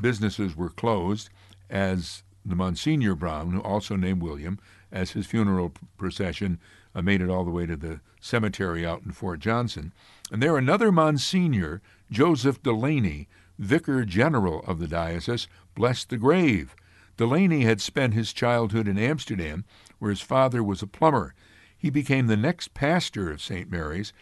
businesses 0.00 0.56
were 0.56 0.70
closed 0.70 1.28
as 1.68 2.22
the 2.46 2.56
Monsignor 2.56 3.14
Brown, 3.14 3.52
who 3.52 3.60
also 3.60 3.94
named 3.94 4.22
William, 4.22 4.58
as 4.90 5.10
his 5.10 5.26
funeral 5.26 5.72
procession 5.98 6.58
uh, 6.94 7.02
made 7.02 7.20
it 7.20 7.30
all 7.30 7.44
the 7.44 7.50
way 7.50 7.66
to 7.66 7.76
the 7.76 8.00
cemetery 8.20 8.86
out 8.86 9.02
in 9.02 9.12
Fort 9.12 9.40
Johnson. 9.40 9.92
And 10.30 10.42
there, 10.42 10.56
another 10.56 10.90
Monsignor, 10.90 11.82
Joseph 12.10 12.62
Delaney, 12.62 13.28
Vicar 13.58 14.04
General 14.04 14.60
of 14.66 14.78
the 14.78 14.88
diocese, 14.88 15.48
blessed 15.74 16.10
the 16.10 16.16
grave. 16.16 16.74
Delaney 17.16 17.62
had 17.62 17.80
spent 17.80 18.14
his 18.14 18.32
childhood 18.32 18.88
in 18.88 18.98
Amsterdam, 18.98 19.64
where 19.98 20.10
his 20.10 20.20
father 20.20 20.62
was 20.62 20.82
a 20.82 20.86
plumber. 20.86 21.34
He 21.76 21.90
became 21.90 22.26
the 22.26 22.36
next 22.36 22.74
pastor 22.74 23.30
of 23.30 23.42
St. 23.42 23.70
Mary's, 23.70 24.12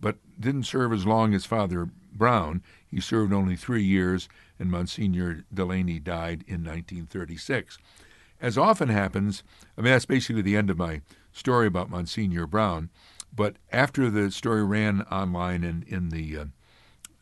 but 0.00 0.16
didn't 0.38 0.64
serve 0.64 0.92
as 0.92 1.06
long 1.06 1.32
as 1.32 1.46
Father 1.46 1.88
Brown. 2.12 2.62
He 2.86 3.00
served 3.00 3.32
only 3.32 3.56
three 3.56 3.84
years, 3.84 4.28
and 4.58 4.70
Monsignor 4.70 5.44
Delaney 5.52 5.98
died 5.98 6.44
in 6.46 6.64
1936. 6.64 7.78
As 8.40 8.58
often 8.58 8.88
happens, 8.88 9.42
I 9.78 9.80
mean, 9.80 9.92
that's 9.92 10.04
basically 10.04 10.42
the 10.42 10.56
end 10.56 10.68
of 10.70 10.76
my 10.76 11.00
story 11.34 11.66
about 11.66 11.90
Monsignor 11.90 12.46
Brown. 12.46 12.88
But 13.34 13.56
after 13.72 14.08
the 14.08 14.30
story 14.30 14.64
ran 14.64 15.02
online 15.02 15.64
and 15.64 15.82
in 15.84 16.08
the 16.08 16.38
uh, 16.38 16.44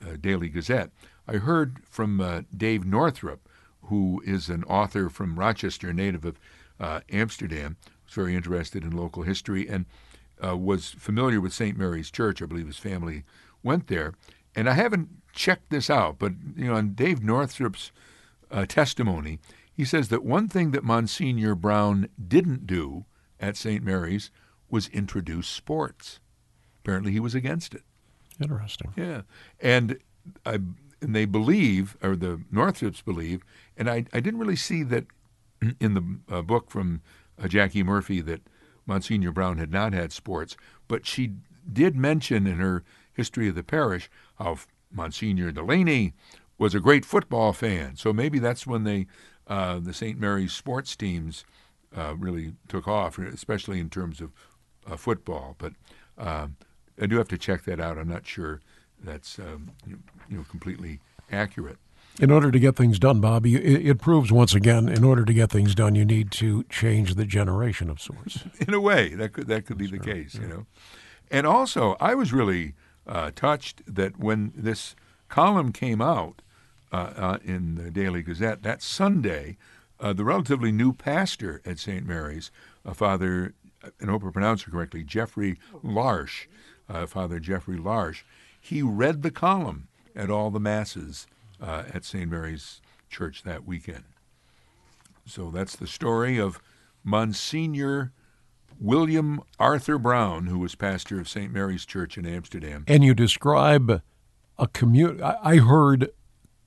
uh, 0.04 0.16
Daily 0.20 0.48
Gazette, 0.48 0.90
I 1.26 1.34
heard 1.34 1.78
from 1.88 2.20
uh, 2.20 2.42
Dave 2.54 2.84
Northrup, 2.84 3.48
who 3.84 4.22
is 4.24 4.48
an 4.48 4.62
author 4.64 5.08
from 5.08 5.38
Rochester, 5.38 5.92
native 5.92 6.24
of 6.24 6.38
uh, 6.78 7.00
Amsterdam, 7.10 7.76
was 8.04 8.14
very 8.14 8.36
interested 8.36 8.84
in 8.84 8.90
local 8.90 9.22
history 9.22 9.68
and 9.68 9.86
uh, 10.44 10.56
was 10.56 10.90
familiar 10.90 11.40
with 11.40 11.52
St. 11.52 11.76
Mary's 11.78 12.10
Church. 12.10 12.42
I 12.42 12.46
believe 12.46 12.66
his 12.66 12.76
family 12.76 13.24
went 13.62 13.86
there. 13.86 14.12
And 14.54 14.68
I 14.68 14.74
haven't 14.74 15.08
checked 15.32 15.70
this 15.70 15.88
out, 15.88 16.18
but 16.18 16.32
you 16.56 16.66
know, 16.66 16.74
on 16.74 16.92
Dave 16.92 17.20
Northrup's 17.20 17.90
uh, 18.50 18.66
testimony, 18.66 19.38
he 19.72 19.84
says 19.84 20.08
that 20.08 20.24
one 20.24 20.48
thing 20.48 20.72
that 20.72 20.84
Monsignor 20.84 21.54
Brown 21.54 22.08
didn't 22.28 22.66
do 22.66 23.06
at 23.42 23.56
St. 23.56 23.84
Mary's 23.84 24.30
was 24.70 24.88
introduce 24.88 25.48
sports. 25.48 26.20
Apparently, 26.82 27.12
he 27.12 27.20
was 27.20 27.34
against 27.34 27.74
it. 27.74 27.82
Interesting. 28.40 28.94
Yeah, 28.96 29.22
and 29.60 29.98
I 30.46 30.60
and 31.02 31.14
they 31.14 31.26
believe, 31.26 31.96
or 32.02 32.16
the 32.16 32.40
Northrups 32.50 33.02
believe, 33.02 33.42
and 33.76 33.90
I 33.90 34.06
I 34.12 34.20
didn't 34.20 34.40
really 34.40 34.56
see 34.56 34.82
that 34.84 35.04
in 35.80 35.94
the 35.94 36.34
uh, 36.34 36.42
book 36.42 36.70
from 36.70 37.02
uh, 37.42 37.48
Jackie 37.48 37.82
Murphy 37.82 38.20
that 38.22 38.40
Monsignor 38.86 39.32
Brown 39.32 39.58
had 39.58 39.70
not 39.70 39.92
had 39.92 40.12
sports, 40.12 40.56
but 40.88 41.06
she 41.06 41.34
did 41.70 41.94
mention 41.94 42.46
in 42.46 42.58
her 42.58 42.82
history 43.12 43.48
of 43.48 43.54
the 43.54 43.62
parish 43.62 44.10
how 44.36 44.58
Monsignor 44.90 45.52
Delaney 45.52 46.14
was 46.58 46.74
a 46.74 46.80
great 46.80 47.04
football 47.04 47.52
fan. 47.52 47.96
So 47.96 48.12
maybe 48.12 48.38
that's 48.38 48.66
when 48.66 48.84
they 48.84 49.06
uh, 49.46 49.78
the 49.78 49.92
St. 49.92 50.18
Mary's 50.18 50.52
sports 50.52 50.96
teams 50.96 51.44
uh, 51.96 52.14
really 52.18 52.54
took 52.68 52.88
off, 52.88 53.18
especially 53.18 53.80
in 53.80 53.90
terms 53.90 54.20
of 54.20 54.32
uh, 54.90 54.96
football. 54.96 55.56
But 55.58 55.72
um, 56.18 56.56
I 57.00 57.06
do 57.06 57.16
have 57.18 57.28
to 57.28 57.38
check 57.38 57.64
that 57.64 57.80
out. 57.80 57.98
I'm 57.98 58.08
not 58.08 58.26
sure 58.26 58.60
that's 59.02 59.38
um, 59.38 59.72
you 59.86 59.98
know 60.30 60.44
completely 60.50 61.00
accurate. 61.30 61.78
In 62.20 62.30
order 62.30 62.50
to 62.50 62.58
get 62.58 62.76
things 62.76 62.98
done, 62.98 63.20
Bobby, 63.20 63.56
it, 63.56 63.86
it, 63.86 63.98
proves 63.98 64.30
once 64.30 64.54
again, 64.54 64.86
in 64.86 65.02
order 65.02 65.24
to 65.24 65.32
get 65.32 65.50
things 65.50 65.74
done, 65.74 65.94
you 65.94 66.04
need 66.04 66.30
to 66.32 66.62
change 66.64 67.14
the 67.14 67.24
generation 67.24 67.88
of 67.88 68.02
sorts. 68.02 68.44
In 68.68 68.74
a 68.74 68.80
way, 68.80 69.14
that 69.14 69.32
could 69.32 69.46
that 69.46 69.64
could 69.64 69.78
be 69.78 69.86
the 69.86 69.98
case, 69.98 70.34
yeah. 70.34 70.42
you 70.42 70.48
know. 70.48 70.66
And 71.30 71.46
also, 71.46 71.96
I 72.00 72.14
was 72.14 72.30
really 72.30 72.74
uh, 73.06 73.30
touched 73.34 73.82
that 73.86 74.18
when 74.18 74.52
this 74.54 74.94
column 75.28 75.72
came 75.72 76.02
out 76.02 76.42
uh, 76.92 77.12
uh, 77.16 77.38
in 77.42 77.76
the 77.76 77.90
Daily 77.90 78.22
Gazette 78.22 78.62
that 78.62 78.82
Sunday, 78.82 79.56
uh, 80.02 80.12
the 80.12 80.24
relatively 80.24 80.72
new 80.72 80.92
pastor 80.92 81.62
at 81.64 81.78
St. 81.78 82.04
Mary's, 82.04 82.50
Father 82.92 83.54
and 84.00 84.10
hope 84.10 84.24
I 84.24 84.30
pronounce 84.30 84.62
it 84.66 84.70
correctly, 84.70 85.02
Jeffrey 85.02 85.58
Larsh, 85.82 86.46
uh, 86.88 87.06
Father 87.06 87.38
Jeffrey 87.38 87.78
Larsh, 87.78 88.22
he 88.60 88.82
read 88.82 89.22
the 89.22 89.30
column 89.30 89.88
at 90.14 90.30
all 90.30 90.50
the 90.50 90.60
masses 90.60 91.26
uh, 91.60 91.84
at 91.92 92.04
St. 92.04 92.30
Mary's 92.30 92.80
Church 93.08 93.42
that 93.42 93.66
weekend. 93.66 94.04
So 95.26 95.50
that's 95.50 95.76
the 95.76 95.86
story 95.86 96.38
of 96.38 96.60
Monsignor 97.04 98.12
William 98.80 99.40
Arthur 99.58 99.98
Brown, 99.98 100.46
who 100.46 100.58
was 100.58 100.74
pastor 100.74 101.20
of 101.20 101.28
St. 101.28 101.52
Mary's 101.52 101.84
Church 101.84 102.16
in 102.16 102.26
Amsterdam. 102.26 102.84
And 102.88 103.04
you 103.04 103.14
describe 103.14 104.02
a 104.58 104.66
community. 104.68 105.22
I 105.22 105.56
heard 105.56 106.10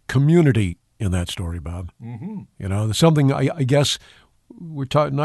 community 0.08 0.78
in 1.00 1.12
that 1.12 1.30
story, 1.30 1.60
Bob. 1.60 1.92
Mm-hmm. 2.02 2.42
You 2.60 2.70
know, 2.70 2.92
something 2.92 3.32
I, 3.32 3.50
I 3.56 3.64
guess 3.64 4.00
we're 4.50 4.86
talking. 4.86 5.18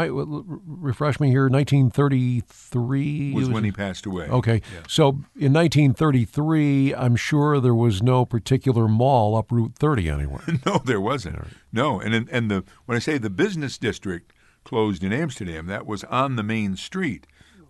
Refresh 0.65 1.19
me 1.19 1.29
here. 1.29 1.47
1933 1.47 3.33
was, 3.33 3.47
was 3.47 3.53
when 3.53 3.63
he 3.63 3.71
passed 3.71 4.05
away. 4.05 4.27
Okay, 4.27 4.61
yeah. 4.73 4.81
so 4.87 5.09
in 5.35 5.53
1933, 5.53 6.95
I'm 6.95 7.15
sure 7.15 7.59
there 7.59 7.75
was 7.75 8.01
no 8.01 8.25
particular 8.25 8.87
mall 8.87 9.35
up 9.35 9.51
Route 9.51 9.75
30 9.77 10.09
anywhere. 10.09 10.43
no, 10.65 10.81
there 10.83 11.01
wasn't. 11.01 11.47
No, 11.71 11.99
and 11.99 12.27
and 12.29 12.51
the 12.51 12.63
when 12.85 12.95
I 12.95 12.99
say 12.99 13.17
the 13.17 13.29
business 13.29 13.77
district 13.77 14.33
closed 14.63 15.03
in 15.03 15.13
Amsterdam, 15.13 15.67
that 15.67 15.85
was 15.85 16.03
on 16.05 16.35
the 16.35 16.43
main 16.43 16.75
street 16.75 17.27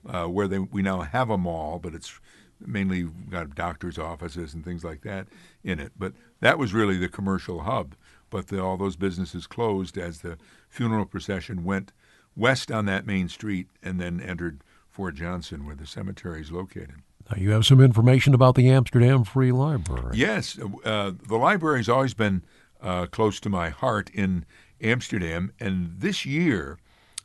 uh, 0.08 0.26
where 0.26 0.48
they, 0.48 0.60
we 0.60 0.82
now 0.82 1.02
have 1.02 1.30
a 1.30 1.38
mall, 1.38 1.80
but 1.80 1.94
it's 1.94 2.20
mainly 2.68 3.04
got 3.30 3.56
doctors' 3.56 3.98
offices 3.98 4.54
and 4.54 4.64
things 4.64 4.84
like 4.84 5.02
that 5.02 5.28
in 5.64 5.80
it. 5.80 5.92
But 5.98 6.14
that 6.40 6.58
was 6.58 6.74
really 6.74 6.98
the 6.98 7.10
commercial 7.10 7.62
hub. 7.62 7.96
But 8.30 8.48
the, 8.48 8.64
all 8.64 8.78
those 8.78 8.96
businesses 8.96 9.46
closed 9.48 9.98
as 9.98 10.22
the 10.22 10.38
funeral 10.70 11.06
procession 11.06 11.64
went 11.64 11.92
west 12.36 12.72
on 12.72 12.86
that 12.86 13.06
main 13.06 13.28
street 13.28 13.68
and 13.84 14.00
then 14.00 14.22
entered 14.22 14.64
Fort 14.90 15.16
Johnson, 15.16 15.66
where 15.66 15.76
the 15.76 15.86
cemetery 15.86 16.42
is 16.42 16.52
located. 16.52 16.96
Now, 17.30 17.38
you 17.38 17.52
have 17.52 17.66
some 17.66 17.80
information 17.80 18.34
about 18.34 18.56
the 18.56 18.70
Amsterdam 18.70 19.24
Free 19.24 19.52
Library. 19.52 20.18
Yes, 20.18 20.60
uh, 20.84 21.12
the 21.28 21.38
library 21.38 21.80
has 21.80 21.90
always 21.90 22.14
been 22.14 22.44
uh, 22.82 23.06
close 23.06 23.40
to 23.42 23.50
my 23.50 23.70
heart 23.70 24.10
in 24.14 24.46
Amsterdam, 24.82 25.54
and 25.60 25.94
this 26.00 26.26
year 26.26 26.80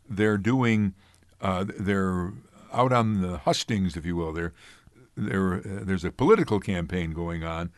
they're 0.09 0.39
doing 0.39 0.95
uh, 1.41 1.65
they're 1.79 2.33
out 2.73 2.93
on 2.93 3.23
the 3.23 3.39
hustings, 3.39 3.97
if 3.97 4.05
you 4.05 4.17
will. 4.17 4.33
They're, 4.33 4.53
they're, 5.17 5.55
uh, 5.55 5.61
there's 5.83 6.05
a 6.05 6.11
political 6.11 6.61
campaign 6.61 7.13
going 7.13 7.43
on 7.43 7.71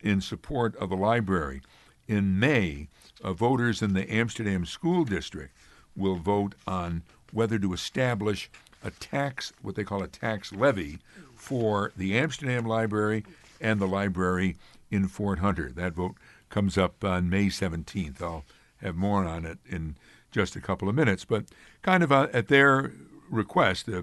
in 0.00 0.20
support 0.20 0.76
of 0.76 0.90
the 0.90 0.96
library. 0.96 1.62
In 2.06 2.38
May, 2.38 2.88
uh, 3.22 3.32
voters 3.32 3.82
in 3.82 3.94
the 3.94 4.10
Amsterdam 4.12 4.66
School 4.66 5.04
District 5.04 5.54
will 5.96 6.16
vote 6.16 6.54
on 6.66 7.02
whether 7.32 7.58
to 7.58 7.72
establish 7.72 8.50
a 8.82 8.90
tax, 8.90 9.52
what 9.62 9.74
they 9.74 9.84
call 9.84 10.02
a 10.02 10.08
tax 10.08 10.52
levy, 10.52 10.98
for 11.34 11.92
the 11.96 12.16
Amsterdam 12.16 12.66
Library 12.66 13.24
and 13.60 13.80
the 13.80 13.86
library 13.86 14.56
in 14.90 15.08
Fort 15.08 15.38
Hunter. 15.38 15.70
That 15.74 15.94
vote 15.94 16.14
comes 16.50 16.76
up 16.78 17.02
on 17.02 17.30
May 17.30 17.46
17th. 17.46 18.22
I'll 18.22 18.44
have 18.76 18.94
more 18.94 19.24
on 19.24 19.44
it 19.44 19.58
in 19.66 19.96
just 20.30 20.54
a 20.56 20.60
couple 20.60 20.88
of 20.88 20.94
minutes. 20.94 21.24
But 21.24 21.46
kind 21.82 22.02
of 22.02 22.12
uh, 22.12 22.28
at 22.32 22.48
their 22.48 22.92
request, 23.30 23.88
uh, 23.88 24.02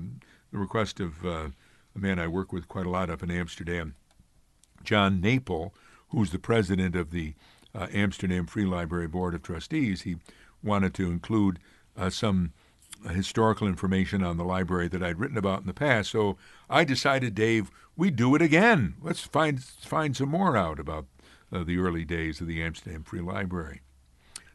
the 0.52 0.58
request 0.58 1.00
of 1.00 1.26
uh, 1.26 1.50
a 1.96 2.00
man 2.00 2.20
I 2.20 2.28
work 2.28 2.52
with 2.52 2.68
quite 2.68 2.86
a 2.86 2.90
lot 2.90 3.10
up 3.10 3.24
in 3.24 3.32
Amsterdam, 3.32 3.96
John 4.84 5.22
Napel, 5.22 5.72
who's 6.10 6.32
the 6.32 6.40
president 6.40 6.96
of 6.96 7.12
the 7.12 7.34
uh, 7.74 7.88
Amsterdam 7.94 8.46
Free 8.46 8.66
Library 8.66 9.08
Board 9.08 9.34
of 9.34 9.44
Trustees, 9.44 10.02
he 10.02 10.18
wanted 10.64 10.94
to 10.96 11.12
include 11.12 11.60
uh, 11.98 12.10
some 12.10 12.54
historical 13.10 13.68
information 13.68 14.24
on 14.24 14.38
the 14.38 14.44
library 14.44 14.88
that 14.88 15.02
I'd 15.02 15.20
written 15.20 15.38
about 15.38 15.62
in 15.62 15.68
the 15.68 15.74
past. 15.74 16.12
So 16.12 16.38
I 16.70 16.84
decided, 16.84 17.34
Dave, 17.34 17.72
we 17.96 18.12
do 18.12 18.36
it 18.36 18.42
again. 18.42 18.96
Let's 19.02 19.22
find 19.22 19.64
find 19.64 20.16
some 20.16 20.30
more 20.30 20.56
out 20.56 20.80
about 20.80 21.06
uh, 21.52 21.64
the 21.64 21.78
early 21.78 22.06
days 22.06 22.42
of 22.42 22.48
the 22.48 22.62
Amsterdam 22.62 23.04
Free 23.04 23.22
Library. 23.22 23.82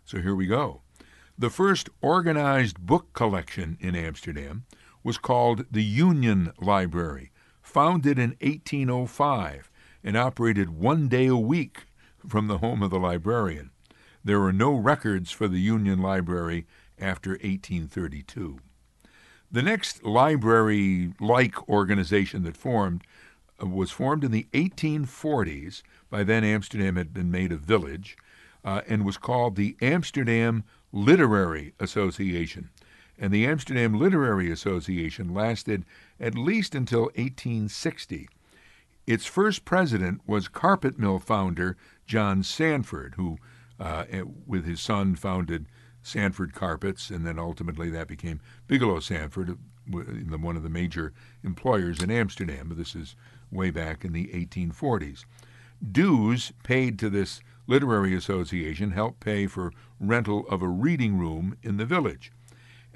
So 0.04 0.20
here 0.20 0.34
we 0.34 0.46
go. 0.46 0.82
The 1.38 1.50
first 1.50 1.90
organized 2.00 2.78
book 2.78 3.12
collection 3.12 3.76
in 3.80 3.94
Amsterdam 3.94 4.64
was 5.06 5.18
called 5.18 5.64
the 5.70 5.84
Union 5.84 6.52
Library, 6.60 7.30
founded 7.62 8.18
in 8.18 8.30
1805 8.40 9.70
and 10.02 10.16
operated 10.16 10.68
one 10.70 11.06
day 11.06 11.26
a 11.28 11.36
week 11.36 11.84
from 12.26 12.48
the 12.48 12.58
home 12.58 12.82
of 12.82 12.90
the 12.90 12.98
librarian. 12.98 13.70
There 14.24 14.40
were 14.40 14.52
no 14.52 14.74
records 14.74 15.30
for 15.30 15.46
the 15.46 15.60
Union 15.60 16.02
Library 16.02 16.66
after 16.98 17.30
1832. 17.30 18.58
The 19.52 19.62
next 19.62 20.02
library 20.02 21.12
like 21.20 21.68
organization 21.68 22.42
that 22.42 22.56
formed 22.56 23.04
uh, 23.62 23.66
was 23.68 23.92
formed 23.92 24.24
in 24.24 24.32
the 24.32 24.48
1840s. 24.54 25.82
By 26.10 26.24
then, 26.24 26.42
Amsterdam 26.42 26.96
had 26.96 27.14
been 27.14 27.30
made 27.30 27.52
a 27.52 27.56
village 27.56 28.16
uh, 28.64 28.80
and 28.88 29.04
was 29.04 29.18
called 29.18 29.54
the 29.54 29.76
Amsterdam 29.80 30.64
Literary 30.90 31.74
Association. 31.78 32.70
And 33.18 33.32
the 33.32 33.46
Amsterdam 33.46 33.98
Literary 33.98 34.50
Association 34.50 35.32
lasted 35.32 35.84
at 36.20 36.34
least 36.34 36.74
until 36.74 37.04
1860. 37.14 38.28
Its 39.06 39.24
first 39.24 39.64
president 39.64 40.20
was 40.26 40.48
carpet 40.48 40.98
mill 40.98 41.18
founder 41.18 41.76
John 42.06 42.42
Sanford, 42.42 43.14
who, 43.16 43.38
uh, 43.78 44.04
with 44.46 44.64
his 44.64 44.80
son, 44.80 45.14
founded 45.14 45.66
Sanford 46.02 46.54
Carpets, 46.54 47.10
and 47.10 47.26
then 47.26 47.38
ultimately 47.38 47.90
that 47.90 48.08
became 48.08 48.40
Bigelow 48.66 49.00
Sanford, 49.00 49.58
one 49.88 50.56
of 50.56 50.62
the 50.62 50.68
major 50.68 51.12
employers 51.42 52.02
in 52.02 52.10
Amsterdam. 52.10 52.72
This 52.76 52.94
is 52.94 53.16
way 53.50 53.70
back 53.70 54.04
in 54.04 54.12
the 54.12 54.26
1840s. 54.28 55.24
Dues 55.92 56.52
paid 56.62 56.98
to 56.98 57.10
this 57.10 57.40
literary 57.66 58.14
association 58.14 58.92
helped 58.92 59.20
pay 59.20 59.46
for 59.46 59.72
rental 60.00 60.46
of 60.48 60.62
a 60.62 60.68
reading 60.68 61.18
room 61.18 61.56
in 61.62 61.76
the 61.76 61.84
village. 61.84 62.32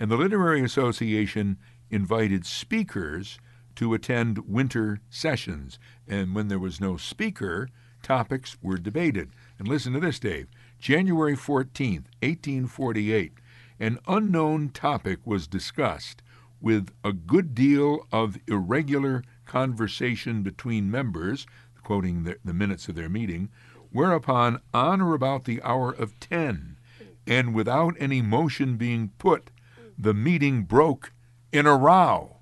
And 0.00 0.10
the 0.10 0.16
Literary 0.16 0.62
Association 0.62 1.58
invited 1.90 2.46
speakers 2.46 3.38
to 3.76 3.92
attend 3.92 4.48
winter 4.48 5.00
sessions. 5.10 5.78
And 6.08 6.34
when 6.34 6.48
there 6.48 6.58
was 6.58 6.80
no 6.80 6.96
speaker, 6.96 7.68
topics 8.02 8.56
were 8.62 8.78
debated. 8.78 9.30
And 9.58 9.68
listen 9.68 9.92
to 9.92 10.00
this, 10.00 10.18
Dave. 10.18 10.48
January 10.78 11.36
14th, 11.36 12.06
1848, 12.22 13.34
an 13.78 13.98
unknown 14.08 14.70
topic 14.70 15.18
was 15.26 15.46
discussed 15.46 16.22
with 16.62 16.90
a 17.04 17.12
good 17.12 17.54
deal 17.54 18.06
of 18.10 18.38
irregular 18.48 19.22
conversation 19.44 20.42
between 20.42 20.90
members, 20.90 21.46
quoting 21.82 22.24
the, 22.24 22.36
the 22.42 22.54
minutes 22.54 22.88
of 22.88 22.94
their 22.94 23.10
meeting, 23.10 23.50
whereupon, 23.90 24.60
on 24.72 25.02
or 25.02 25.14
about 25.14 25.44
the 25.44 25.60
hour 25.62 25.92
of 25.92 26.18
ten, 26.20 26.78
and 27.26 27.52
without 27.52 27.94
any 27.98 28.22
motion 28.22 28.76
being 28.76 29.10
put, 29.18 29.50
the 30.00 30.14
meeting 30.14 30.62
broke 30.62 31.12
in 31.52 31.66
a 31.66 31.76
row. 31.76 32.36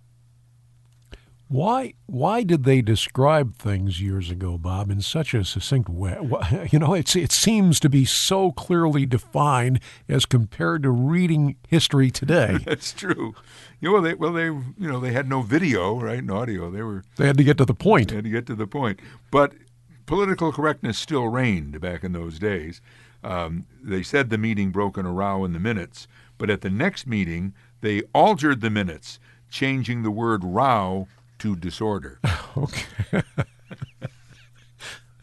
Why 1.48 1.94
why 2.04 2.42
did 2.42 2.64
they 2.64 2.82
describe 2.82 3.56
things 3.56 4.02
years 4.02 4.30
ago, 4.30 4.58
Bob, 4.58 4.90
in 4.90 5.00
such 5.00 5.32
a 5.32 5.44
succinct 5.44 5.88
way? 5.88 6.18
You 6.70 6.78
know, 6.78 6.92
it's 6.92 7.16
it 7.16 7.32
seems 7.32 7.80
to 7.80 7.88
be 7.88 8.04
so 8.04 8.52
clearly 8.52 9.06
defined 9.06 9.80
as 10.10 10.26
compared 10.26 10.82
to 10.82 10.90
reading 10.90 11.56
history 11.66 12.10
today. 12.10 12.58
That's 12.66 12.92
true. 12.92 13.34
You 13.80 13.88
know, 13.88 13.92
well, 13.94 14.02
they 14.02 14.14
well 14.14 14.32
they 14.34 14.44
you 14.44 14.74
know 14.78 15.00
they 15.00 15.12
had 15.12 15.26
no 15.26 15.40
video, 15.40 15.98
right, 15.98 16.18
and 16.18 16.30
audio. 16.30 16.70
They 16.70 16.82
were 16.82 17.02
they 17.16 17.26
had 17.26 17.38
to 17.38 17.44
get 17.44 17.56
to 17.58 17.64
the 17.64 17.74
point. 17.74 18.10
They 18.10 18.16
had 18.16 18.24
to 18.24 18.30
get 18.30 18.46
to 18.48 18.54
the 18.54 18.66
point. 18.66 19.00
But 19.30 19.54
political 20.04 20.52
correctness 20.52 20.98
still 20.98 21.28
reigned 21.28 21.80
back 21.80 22.04
in 22.04 22.12
those 22.12 22.38
days. 22.38 22.82
Um, 23.24 23.66
they 23.82 24.02
said 24.02 24.28
the 24.28 24.38
meeting 24.38 24.70
broke 24.70 24.98
in 24.98 25.06
a 25.06 25.12
row 25.12 25.44
in 25.44 25.52
the 25.54 25.58
minutes, 25.58 26.06
but 26.38 26.50
at 26.50 26.62
the 26.62 26.70
next 26.70 27.06
meeting, 27.06 27.52
they 27.80 28.02
altered 28.14 28.60
the 28.60 28.70
minutes, 28.70 29.18
changing 29.50 30.02
the 30.02 30.10
word 30.10 30.42
row 30.44 31.08
to 31.38 31.56
disorder. 31.56 32.18
okay. 32.56 33.22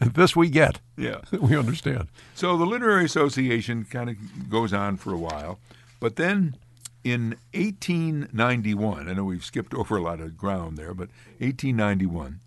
this 0.00 0.36
we 0.36 0.48
get. 0.48 0.80
Yeah. 0.96 1.20
we 1.40 1.56
understand. 1.56 2.08
So 2.34 2.56
the 2.56 2.66
Literary 2.66 3.04
Association 3.04 3.84
kind 3.84 4.10
of 4.10 4.50
goes 4.50 4.72
on 4.72 4.96
for 4.96 5.12
a 5.12 5.18
while, 5.18 5.58
but 6.00 6.16
then 6.16 6.56
in 7.04 7.36
1891, 7.54 9.08
I 9.08 9.12
know 9.12 9.24
we've 9.24 9.44
skipped 9.44 9.74
over 9.74 9.96
a 9.96 10.02
lot 10.02 10.20
of 10.20 10.36
ground 10.36 10.76
there, 10.76 10.92
but 10.92 11.08
1891, 11.38 12.40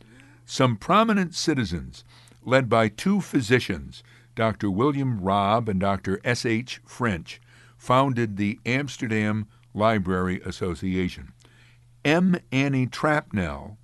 some 0.45 0.75
prominent 0.75 1.33
citizens 1.33 2.03
led 2.43 2.67
by 2.67 2.89
two 2.89 3.21
physicians, 3.21 4.03
Dr. 4.35 4.69
William 4.69 5.21
Robb 5.21 5.69
and 5.69 5.79
Dr. 5.79 6.19
S. 6.23 6.45
H. 6.45 6.81
French, 6.85 7.39
founded 7.79 8.37
the 8.37 8.59
Amsterdam 8.65 9.47
Library 9.73 10.39
Association. 10.45 11.33
M. 12.05 12.37
Annie 12.51 12.85
Trapnell, 12.85 13.77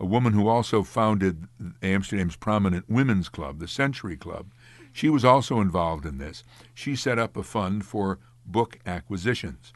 a 0.00 0.04
woman 0.04 0.32
who 0.32 0.48
also 0.48 0.82
founded 0.82 1.46
Amsterdam's 1.80 2.34
prominent 2.34 2.90
women's 2.90 3.28
club, 3.28 3.60
the 3.60 3.68
Century 3.68 4.16
Club, 4.16 4.50
she 4.92 5.08
was 5.08 5.24
also 5.24 5.60
involved 5.60 6.04
in 6.04 6.18
this. 6.18 6.42
She 6.74 6.96
set 6.96 7.18
up 7.18 7.36
a 7.36 7.44
fund 7.44 7.84
for 7.84 8.18
book 8.44 8.80
acquisitions. 8.84 9.72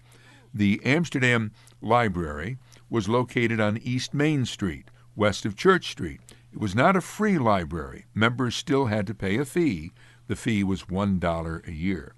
The 0.53 0.81
Amsterdam 0.85 1.53
Library 1.81 2.59
was 2.91 3.09
located 3.09 3.61
on 3.61 3.79
East 3.79 4.13
Main 4.13 4.45
Street, 4.45 4.89
west 5.15 5.45
of 5.45 5.57
Church 5.57 5.91
Street, 5.91 6.21
it 6.53 6.59
was 6.59 6.75
not 6.75 6.97
a 6.97 7.01
free 7.01 7.39
library. 7.39 8.07
Members 8.15 8.57
still 8.57 8.87
had 8.87 9.07
to 9.07 9.15
pay 9.15 9.37
a 9.37 9.45
fee. 9.45 9.93
The 10.29 10.37
fee 10.37 10.65
was 10.65 10.85
$1 10.85 11.69
a 11.69 11.73
year. 11.73 12.15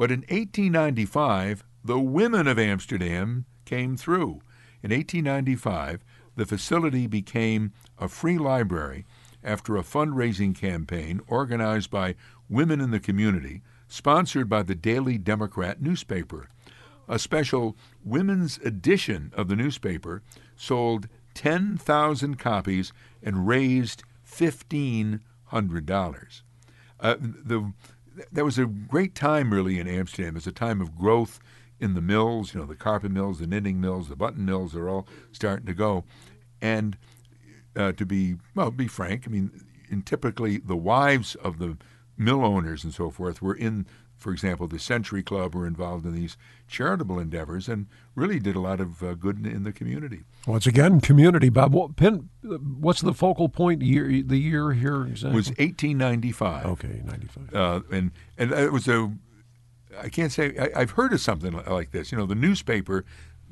But 0.00 0.10
in 0.10 0.20
1895, 0.20 1.62
the 1.84 2.00
women 2.00 2.46
of 2.46 2.58
Amsterdam 2.58 3.44
came 3.66 3.98
through. 3.98 4.40
In 4.82 4.92
1895, 4.92 6.02
the 6.36 6.46
facility 6.46 7.06
became 7.06 7.74
a 7.98 8.08
free 8.08 8.38
library 8.38 9.04
after 9.44 9.76
a 9.76 9.82
fundraising 9.82 10.58
campaign 10.58 11.20
organized 11.28 11.90
by 11.90 12.14
women 12.48 12.80
in 12.80 12.92
the 12.92 12.98
community, 12.98 13.60
sponsored 13.88 14.48
by 14.48 14.62
the 14.62 14.74
Daily 14.74 15.18
Democrat 15.18 15.82
newspaper. 15.82 16.48
A 17.06 17.18
special 17.18 17.76
women's 18.02 18.56
edition 18.64 19.34
of 19.36 19.48
the 19.48 19.56
newspaper 19.56 20.22
sold 20.56 21.08
10,000 21.34 22.38
copies 22.38 22.94
and 23.22 23.46
raised 23.46 24.02
$1,500. 24.26 25.20
Uh, 27.02 27.16
the, 27.20 27.72
that 28.32 28.44
was 28.44 28.58
a 28.58 28.66
great 28.66 29.14
time, 29.14 29.52
really, 29.52 29.78
in 29.78 29.88
Amsterdam. 29.88 30.30
It 30.30 30.34
was 30.34 30.46
a 30.46 30.52
time 30.52 30.80
of 30.80 30.96
growth 30.96 31.40
in 31.78 31.94
the 31.94 32.02
mills, 32.02 32.52
you 32.52 32.60
know, 32.60 32.66
the 32.66 32.74
carpet 32.74 33.10
mills, 33.10 33.38
the 33.38 33.46
knitting 33.46 33.80
mills, 33.80 34.08
the 34.08 34.16
button 34.16 34.44
mills 34.44 34.76
are 34.76 34.88
all 34.88 35.06
starting 35.32 35.66
to 35.66 35.74
go. 35.74 36.04
And 36.60 36.98
uh, 37.74 37.92
to 37.92 38.04
be, 38.04 38.36
well, 38.54 38.70
be 38.70 38.86
frank, 38.86 39.24
I 39.26 39.30
mean, 39.30 39.50
typically 40.04 40.58
the 40.58 40.76
wives 40.76 41.34
of 41.36 41.58
the 41.58 41.78
mill 42.16 42.44
owners 42.44 42.84
and 42.84 42.92
so 42.92 43.10
forth 43.10 43.40
were 43.40 43.54
in 43.54 43.86
for 44.20 44.32
example, 44.32 44.68
the 44.68 44.78
Century 44.78 45.22
Club 45.22 45.54
were 45.54 45.66
involved 45.66 46.04
in 46.04 46.14
these 46.14 46.36
charitable 46.68 47.18
endeavors 47.18 47.68
and 47.68 47.86
really 48.14 48.38
did 48.38 48.54
a 48.54 48.60
lot 48.60 48.78
of 48.78 49.02
uh, 49.02 49.14
good 49.14 49.38
in, 49.38 49.46
in, 49.46 49.62
the 49.64 49.72
community. 49.72 50.20
Once 50.46 50.66
again, 50.66 51.00
community, 51.00 51.48
Bob. 51.48 51.72
What, 51.72 51.96
Penn, 51.96 52.28
what's 52.42 53.00
the 53.00 53.14
focal 53.14 53.48
point 53.48 53.80
year? 53.80 54.22
The 54.22 54.36
year 54.36 54.72
here 54.72 55.06
exactly 55.06 55.34
was 55.34 55.48
1895. 55.48 56.66
Okay, 56.66 57.02
95. 57.04 57.54
Uh, 57.54 57.80
and 57.90 58.10
and 58.36 58.52
it 58.52 58.72
was 58.72 58.86
a. 58.86 59.10
I 59.98 60.08
can't 60.08 60.30
say 60.30 60.70
I, 60.76 60.80
have 60.80 60.92
heard 60.92 61.12
of 61.14 61.20
something 61.20 61.52
like 61.52 61.90
this. 61.90 62.12
You 62.12 62.18
know, 62.18 62.26
the 62.26 62.34
newspaper 62.34 63.04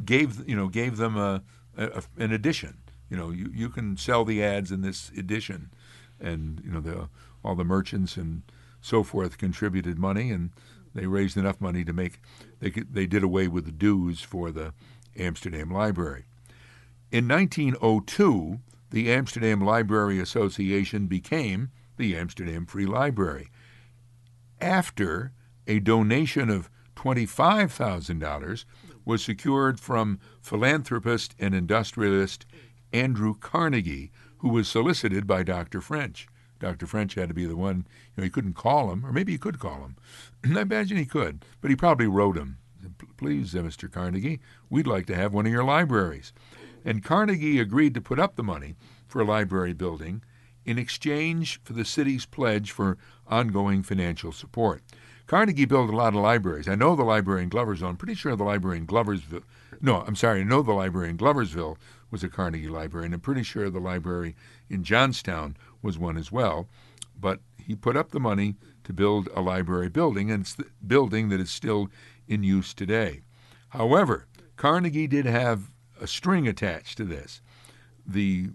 gave 0.04 0.46
you 0.48 0.54
know 0.54 0.68
gave 0.68 0.98
them 0.98 1.16
a, 1.16 1.42
a 1.76 2.02
an 2.18 2.32
edition. 2.32 2.76
You 3.08 3.16
know, 3.16 3.30
you, 3.30 3.50
you 3.54 3.70
can 3.70 3.96
sell 3.96 4.26
the 4.26 4.44
ads 4.44 4.70
in 4.70 4.82
this 4.82 5.10
edition, 5.16 5.70
and 6.20 6.60
you 6.62 6.70
know 6.70 6.80
the 6.80 7.08
all 7.42 7.54
the 7.54 7.64
merchants 7.64 8.18
and 8.18 8.42
so 8.80 9.02
forth 9.02 9.38
contributed 9.38 9.98
money, 9.98 10.30
and 10.30 10.50
they 10.94 11.06
raised 11.06 11.36
enough 11.36 11.60
money 11.60 11.84
to 11.84 11.92
make 11.92 12.20
they 12.60 12.70
they 12.70 13.06
did 13.06 13.22
away 13.22 13.48
with 13.48 13.64
the 13.64 13.72
dues 13.72 14.20
for 14.20 14.50
the 14.50 14.72
Amsterdam 15.16 15.70
Library. 15.70 16.24
In 17.10 17.26
1902, 17.26 18.60
the 18.90 19.12
Amsterdam 19.12 19.60
Library 19.60 20.18
Association 20.18 21.06
became 21.06 21.70
the 21.96 22.16
Amsterdam 22.16 22.66
Free 22.66 22.86
Library. 22.86 23.50
After 24.60 25.32
a 25.66 25.78
donation 25.80 26.50
of 26.50 26.70
$25,000 26.96 28.64
was 29.04 29.24
secured 29.24 29.78
from 29.78 30.18
philanthropist 30.40 31.34
and 31.38 31.54
industrialist 31.54 32.44
Andrew 32.92 33.34
Carnegie, 33.34 34.10
who 34.38 34.48
was 34.48 34.68
solicited 34.68 35.26
by 35.26 35.42
Dr. 35.42 35.80
French. 35.80 36.26
Dr. 36.60 36.86
French 36.86 37.14
had 37.14 37.28
to 37.28 37.34
be 37.34 37.46
the 37.46 37.56
one, 37.56 37.86
you 38.16 38.20
know, 38.20 38.24
he 38.24 38.30
couldn't 38.30 38.54
call 38.54 38.90
him, 38.90 39.04
or 39.04 39.12
maybe 39.12 39.32
he 39.32 39.38
could 39.38 39.58
call 39.58 39.84
him. 39.84 39.96
I 40.56 40.62
imagine 40.62 40.96
he 40.96 41.06
could, 41.06 41.44
but 41.60 41.70
he 41.70 41.76
probably 41.76 42.06
wrote 42.06 42.36
him. 42.36 42.58
Please, 43.16 43.54
uh, 43.54 43.60
Mr. 43.60 43.90
Carnegie, 43.90 44.40
we'd 44.70 44.86
like 44.86 45.06
to 45.06 45.14
have 45.14 45.34
one 45.34 45.46
of 45.46 45.52
your 45.52 45.64
libraries. 45.64 46.32
And 46.84 47.04
Carnegie 47.04 47.60
agreed 47.60 47.94
to 47.94 48.00
put 48.00 48.18
up 48.18 48.36
the 48.36 48.42
money 48.42 48.76
for 49.06 49.20
a 49.20 49.24
library 49.24 49.72
building 49.72 50.22
in 50.64 50.78
exchange 50.78 51.60
for 51.64 51.72
the 51.72 51.84
city's 51.84 52.26
pledge 52.26 52.70
for 52.70 52.98
ongoing 53.26 53.82
financial 53.82 54.32
support. 54.32 54.82
Carnegie 55.26 55.66
built 55.66 55.90
a 55.90 55.96
lot 55.96 56.14
of 56.14 56.20
libraries. 56.20 56.68
I 56.68 56.74
know 56.74 56.96
the 56.96 57.02
library 57.02 57.42
in 57.42 57.50
Gloversville. 57.50 57.88
I'm 57.88 57.96
pretty 57.96 58.14
sure 58.14 58.34
the 58.34 58.44
library 58.44 58.78
in 58.78 58.86
Gloversville. 58.86 59.42
No, 59.80 60.02
I'm 60.06 60.16
sorry. 60.16 60.40
I 60.40 60.44
know 60.44 60.62
the 60.62 60.72
library 60.72 61.10
in 61.10 61.18
Gloversville 61.18 61.76
was 62.10 62.24
a 62.24 62.28
Carnegie 62.28 62.68
library, 62.68 63.06
and 63.06 63.14
I'm 63.14 63.20
pretty 63.20 63.42
sure 63.42 63.68
the 63.68 63.78
library 63.78 64.34
in 64.70 64.84
Johnstown 64.84 65.56
was 65.82 65.98
one 65.98 66.16
as 66.16 66.32
well. 66.32 66.68
But 67.18 67.40
he 67.56 67.74
put 67.74 67.96
up 67.96 68.10
the 68.10 68.20
money 68.20 68.56
to 68.84 68.92
build 68.92 69.28
a 69.34 69.40
library 69.40 69.88
building, 69.88 70.30
and 70.30 70.42
it's 70.42 70.54
the 70.54 70.66
building 70.86 71.28
that 71.28 71.40
is 71.40 71.50
still 71.50 71.88
in 72.26 72.42
use 72.42 72.72
today. 72.72 73.22
However, 73.70 74.26
Carnegie 74.56 75.06
did 75.06 75.26
have 75.26 75.70
a 76.00 76.06
string 76.06 76.48
attached 76.48 76.96
to 76.98 77.04
this. 77.04 77.42
The 78.06 78.50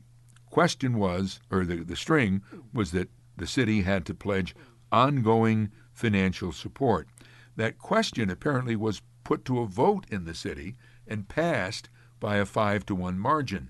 question 0.49 0.97
was, 0.97 1.39
or 1.51 1.65
the, 1.65 1.77
the 1.77 1.95
string 1.95 2.41
was 2.73 2.91
that 2.91 3.09
the 3.37 3.47
city 3.47 3.81
had 3.81 4.05
to 4.05 4.13
pledge 4.13 4.55
ongoing 4.91 5.71
financial 5.91 6.51
support. 6.51 7.07
That 7.55 7.77
question 7.77 8.29
apparently 8.29 8.75
was 8.75 9.01
put 9.23 9.45
to 9.45 9.59
a 9.59 9.67
vote 9.67 10.05
in 10.09 10.25
the 10.25 10.33
city 10.33 10.75
and 11.07 11.27
passed 11.27 11.89
by 12.19 12.37
a 12.37 12.45
five 12.45 12.85
to 12.87 12.95
one 12.95 13.19
margin. 13.19 13.69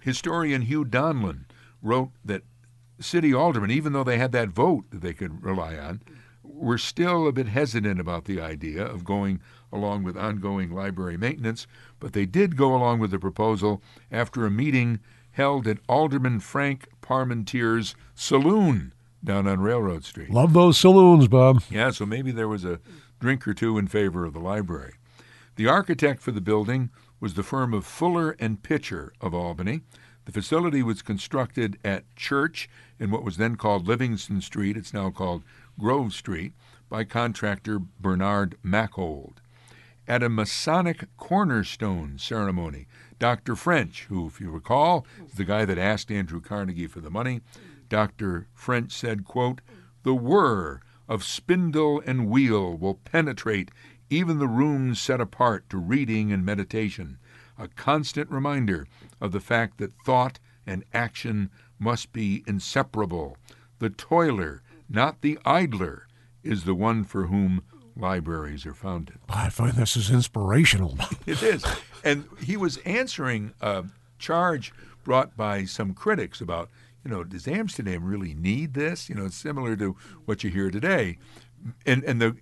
Historian 0.00 0.62
Hugh 0.62 0.84
Donlon 0.84 1.44
wrote 1.82 2.10
that 2.24 2.42
city 3.02 3.34
aldermen, 3.34 3.70
even 3.70 3.92
though 3.92 4.04
they 4.04 4.18
had 4.18 4.32
that 4.32 4.48
vote 4.48 4.84
that 4.90 5.00
they 5.00 5.12
could 5.12 5.44
rely 5.44 5.76
on, 5.76 6.02
were 6.42 6.78
still 6.78 7.26
a 7.26 7.32
bit 7.32 7.48
hesitant 7.48 8.00
about 8.00 8.24
the 8.24 8.40
idea 8.40 8.84
of 8.84 9.04
going 9.04 9.40
along 9.72 10.02
with 10.02 10.16
ongoing 10.16 10.70
library 10.70 11.16
maintenance, 11.16 11.66
but 11.98 12.12
they 12.12 12.26
did 12.26 12.56
go 12.56 12.74
along 12.74 12.98
with 12.98 13.10
the 13.10 13.18
proposal 13.18 13.82
after 14.10 14.44
a 14.44 14.50
meeting 14.50 15.00
held 15.32 15.66
at 15.66 15.78
Alderman 15.88 16.40
Frank 16.40 16.88
Parmentier's 17.00 17.94
saloon 18.14 18.92
down 19.24 19.46
on 19.46 19.60
Railroad 19.60 20.04
Street. 20.04 20.30
Love 20.30 20.52
those 20.52 20.78
saloons, 20.78 21.28
Bob. 21.28 21.62
Yeah, 21.70 21.90
so 21.90 22.04
maybe 22.04 22.32
there 22.32 22.48
was 22.48 22.64
a 22.64 22.80
drink 23.18 23.46
or 23.46 23.54
two 23.54 23.78
in 23.78 23.86
favor 23.86 24.24
of 24.24 24.32
the 24.34 24.40
library. 24.40 24.94
The 25.56 25.68
architect 25.68 26.22
for 26.22 26.32
the 26.32 26.40
building 26.40 26.90
was 27.20 27.34
the 27.34 27.42
firm 27.42 27.72
of 27.72 27.86
Fuller 27.86 28.36
and 28.38 28.62
Pitcher 28.62 29.12
of 29.20 29.32
Albany. 29.32 29.82
The 30.24 30.32
facility 30.32 30.82
was 30.82 31.02
constructed 31.02 31.78
at 31.84 32.04
Church 32.14 32.68
in 32.98 33.10
what 33.10 33.24
was 33.24 33.38
then 33.38 33.56
called 33.56 33.88
Livingston 33.88 34.40
Street, 34.40 34.76
it's 34.76 34.94
now 34.94 35.10
called 35.10 35.42
Grove 35.78 36.12
Street, 36.12 36.52
by 36.88 37.04
contractor 37.04 37.78
Bernard 37.78 38.56
Machold. 38.62 39.40
At 40.06 40.22
a 40.22 40.28
Masonic 40.28 41.06
cornerstone 41.16 42.18
ceremony, 42.18 42.86
Dr. 43.18 43.56
French, 43.56 44.06
who, 44.08 44.26
if 44.26 44.40
you 44.40 44.50
recall, 44.50 45.06
is 45.26 45.34
the 45.34 45.44
guy 45.44 45.64
that 45.64 45.78
asked 45.78 46.10
Andrew 46.10 46.40
Carnegie 46.40 46.86
for 46.86 47.00
the 47.00 47.10
money, 47.10 47.40
Dr. 47.88 48.48
French 48.54 48.92
said, 48.92 49.24
quote, 49.24 49.60
The 50.02 50.14
whir 50.14 50.80
of 51.08 51.24
spindle 51.24 52.02
and 52.06 52.28
wheel 52.28 52.76
will 52.76 52.94
penetrate 52.94 53.70
even 54.10 54.38
the 54.38 54.48
rooms 54.48 55.00
set 55.00 55.20
apart 55.20 55.68
to 55.70 55.78
reading 55.78 56.32
and 56.32 56.44
meditation, 56.44 57.18
a 57.58 57.68
constant 57.68 58.30
reminder 58.30 58.86
of 59.20 59.32
the 59.32 59.40
fact 59.40 59.78
that 59.78 59.92
thought 60.04 60.38
and 60.66 60.84
action 60.92 61.50
must 61.78 62.12
be 62.12 62.44
inseparable. 62.46 63.36
The 63.78 63.90
toiler, 63.90 64.62
not 64.88 65.20
the 65.20 65.38
idler, 65.44 66.06
is 66.42 66.64
the 66.64 66.74
one 66.74 67.04
for 67.04 67.26
whom 67.26 67.62
libraries 67.96 68.64
are 68.66 68.74
founded. 68.74 69.18
I 69.28 69.48
find 69.48 69.74
this 69.74 69.96
is 69.96 70.10
inspirational. 70.10 70.96
it 71.26 71.42
is. 71.42 71.64
And 72.04 72.26
he 72.40 72.56
was 72.56 72.78
answering 72.78 73.52
a 73.60 73.84
charge 74.18 74.72
brought 75.04 75.36
by 75.36 75.64
some 75.64 75.94
critics 75.94 76.40
about, 76.40 76.70
you 77.04 77.10
know, 77.10 77.24
does 77.24 77.48
Amsterdam 77.48 78.04
really 78.04 78.34
need 78.34 78.74
this? 78.74 79.08
You 79.08 79.14
know, 79.16 79.26
it's 79.26 79.36
similar 79.36 79.76
to 79.76 79.96
what 80.24 80.44
you 80.44 80.50
hear 80.50 80.70
today. 80.70 81.18
And 81.86 82.02
and 82.04 82.20
the 82.20 82.36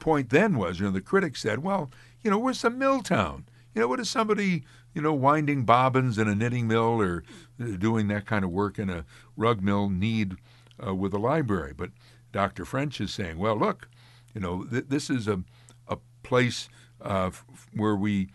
point 0.00 0.30
then 0.30 0.56
was, 0.56 0.78
you 0.78 0.86
know, 0.86 0.92
the 0.92 1.00
critics 1.00 1.40
said, 1.40 1.62
well, 1.62 1.90
you 2.22 2.30
know, 2.30 2.38
we're 2.38 2.52
some 2.52 2.78
mill 2.78 3.02
town. 3.02 3.46
You 3.76 3.82
know, 3.82 3.88
what 3.88 3.98
does 3.98 4.08
somebody, 4.08 4.64
you 4.94 5.02
know, 5.02 5.12
winding 5.12 5.64
bobbins 5.64 6.16
in 6.16 6.28
a 6.28 6.34
knitting 6.34 6.66
mill 6.66 6.98
or 7.02 7.22
uh, 7.60 7.76
doing 7.76 8.08
that 8.08 8.24
kind 8.24 8.42
of 8.42 8.50
work 8.50 8.78
in 8.78 8.88
a 8.88 9.04
rug 9.36 9.60
mill 9.60 9.90
need 9.90 10.36
uh, 10.84 10.94
with 10.94 11.12
a 11.12 11.18
library? 11.18 11.74
But 11.76 11.90
Dr. 12.32 12.64
French 12.64 13.02
is 13.02 13.12
saying, 13.12 13.36
well, 13.36 13.54
look, 13.54 13.90
you 14.34 14.40
know, 14.40 14.64
th- 14.64 14.86
this 14.88 15.10
is 15.10 15.28
a, 15.28 15.42
a 15.88 15.98
place 16.22 16.70
uh, 17.04 17.26
f- 17.26 17.44
where 17.74 17.94
we 17.94 18.30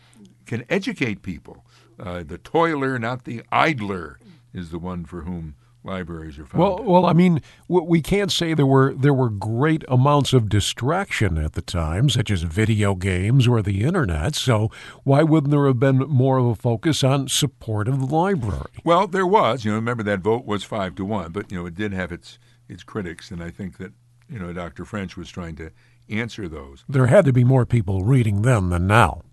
can 0.46 0.64
educate 0.70 1.24
people. 1.24 1.66
Uh, 2.00 2.22
the 2.22 2.38
toiler, 2.38 3.00
not 3.00 3.24
the 3.24 3.42
idler, 3.52 4.20
is 4.54 4.70
the 4.70 4.78
one 4.78 5.06
for 5.06 5.22
whom 5.22 5.56
libraries 5.84 6.38
are 6.38 6.46
founded. 6.46 6.60
Well, 6.60 6.84
well, 6.84 7.06
I 7.06 7.14
mean, 7.14 7.42
we 7.68 8.02
can't 8.02 8.32
say 8.32 8.54
there 8.54 8.66
were 8.66 8.94
there 8.94 9.14
were 9.14 9.30
great 9.30 9.84
amounts 9.88 10.34
of 10.34 10.50
distraction 10.50 11.38
at 11.38 11.54
the 11.54 11.62
time, 11.62 12.10
such 12.10 12.30
as 12.30 12.44
video 12.44 12.96
games 12.96 13.48
or 13.48 13.62
the 13.62 13.84
internet. 13.84 14.36
So 14.36 14.70
why 15.04 15.24
wouldn't 15.24 15.52
there 15.52 15.68
have 15.68 15.80
been 15.80 16.00
more 16.00 16.38
of 16.38 16.46
a 16.46 16.56
focus 16.56 17.04
on 17.04 17.28
support 17.28 17.88
of 17.88 18.00
the 18.00 18.16
library? 18.16 18.72
Well, 18.84 19.08
there 19.08 19.28
was. 19.28 19.66
You 19.66 19.72
know, 19.72 19.76
remember 19.76 20.04
that 20.04 20.20
vote 20.20 20.46
was 20.46 20.64
five 20.64 20.96
to 20.96 21.06
one, 21.06 21.32
but 21.32 21.52
you 21.52 21.58
know, 21.58 21.66
it 21.66 21.76
did 21.76 21.94
have 21.94 22.12
its 22.12 22.38
its 22.68 22.84
critics, 22.84 23.32
and 23.32 23.44
I 23.44 23.50
think 23.50 23.78
that 23.78 23.94
you 24.30 24.40
know 24.40 24.54
Dr. 24.54 24.86
French 24.86 25.18
was 25.18 25.30
trying 25.30 25.56
to 25.58 25.72
answer 26.10 26.48
those. 26.48 26.84
There 26.88 27.08
had 27.08 27.26
to 27.26 27.34
be 27.34 27.44
more 27.44 27.66
people 27.66 28.04
reading 28.04 28.42
then 28.42 28.70
than 28.70 28.88
now. 28.88 29.24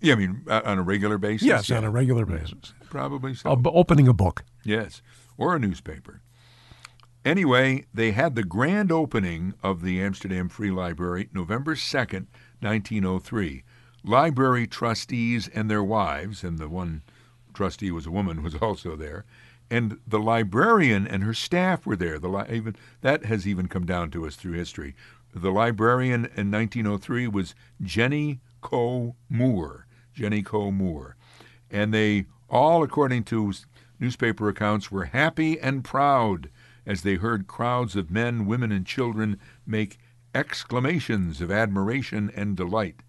Yeah, 0.00 0.12
I 0.12 0.16
mean, 0.16 0.42
on 0.50 0.78
a 0.78 0.82
regular 0.82 1.16
basis. 1.16 1.46
Yes, 1.46 1.70
yeah. 1.70 1.78
on 1.78 1.84
a 1.84 1.90
regular 1.90 2.26
basis. 2.26 2.74
Probably 2.90 3.34
so. 3.34 3.50
Uh, 3.50 3.70
opening 3.70 4.06
a 4.06 4.12
book. 4.12 4.44
Yes 4.62 5.00
or 5.36 5.54
a 5.54 5.58
newspaper. 5.58 6.20
Anyway, 7.24 7.86
they 7.92 8.12
had 8.12 8.34
the 8.34 8.44
grand 8.44 8.92
opening 8.92 9.54
of 9.62 9.82
the 9.82 10.00
Amsterdam 10.02 10.48
Free 10.48 10.70
Library 10.70 11.28
November 11.32 11.74
2nd, 11.74 12.26
1903. 12.60 13.64
library 14.02 14.66
trustees 14.66 15.48
and 15.48 15.70
their 15.70 15.82
wives, 15.82 16.44
and 16.44 16.58
the 16.58 16.68
one 16.68 17.02
trustee 17.54 17.90
was 17.90 18.04
a 18.06 18.10
woman 18.10 18.42
was 18.42 18.54
also 18.56 18.94
there, 18.96 19.24
and 19.70 19.98
the 20.06 20.18
librarian 20.18 21.06
and 21.06 21.22
her 21.22 21.32
staff 21.32 21.86
were 21.86 21.96
there. 21.96 22.18
The 22.18 22.28
li- 22.28 22.44
even 22.50 22.76
that 23.00 23.24
has 23.24 23.48
even 23.48 23.68
come 23.68 23.86
down 23.86 24.10
to 24.10 24.26
us 24.26 24.36
through 24.36 24.52
history. 24.52 24.94
The 25.34 25.50
librarian 25.50 26.26
in 26.36 26.50
1903 26.50 27.26
was 27.28 27.54
Jenny 27.82 28.40
Coe 28.60 29.16
Moore. 29.30 29.86
Jenny 30.12 30.42
Coe 30.42 30.70
Moore, 30.70 31.16
and 31.70 31.92
they 31.92 32.26
all, 32.48 32.82
according 32.84 33.24
to 33.24 33.52
newspaper 33.98 34.48
accounts, 34.48 34.90
were 34.90 35.06
happy 35.06 35.58
and 35.58 35.84
proud 35.84 36.50
as 36.86 37.02
they 37.02 37.14
heard 37.14 37.46
crowds 37.46 37.96
of 37.96 38.10
men, 38.10 38.46
women, 38.46 38.70
and 38.72 38.86
children 38.86 39.38
make 39.66 39.98
exclamations 40.34 41.40
of 41.40 41.50
admiration 41.50 42.30
and 42.34 42.56
delight. 42.56 43.02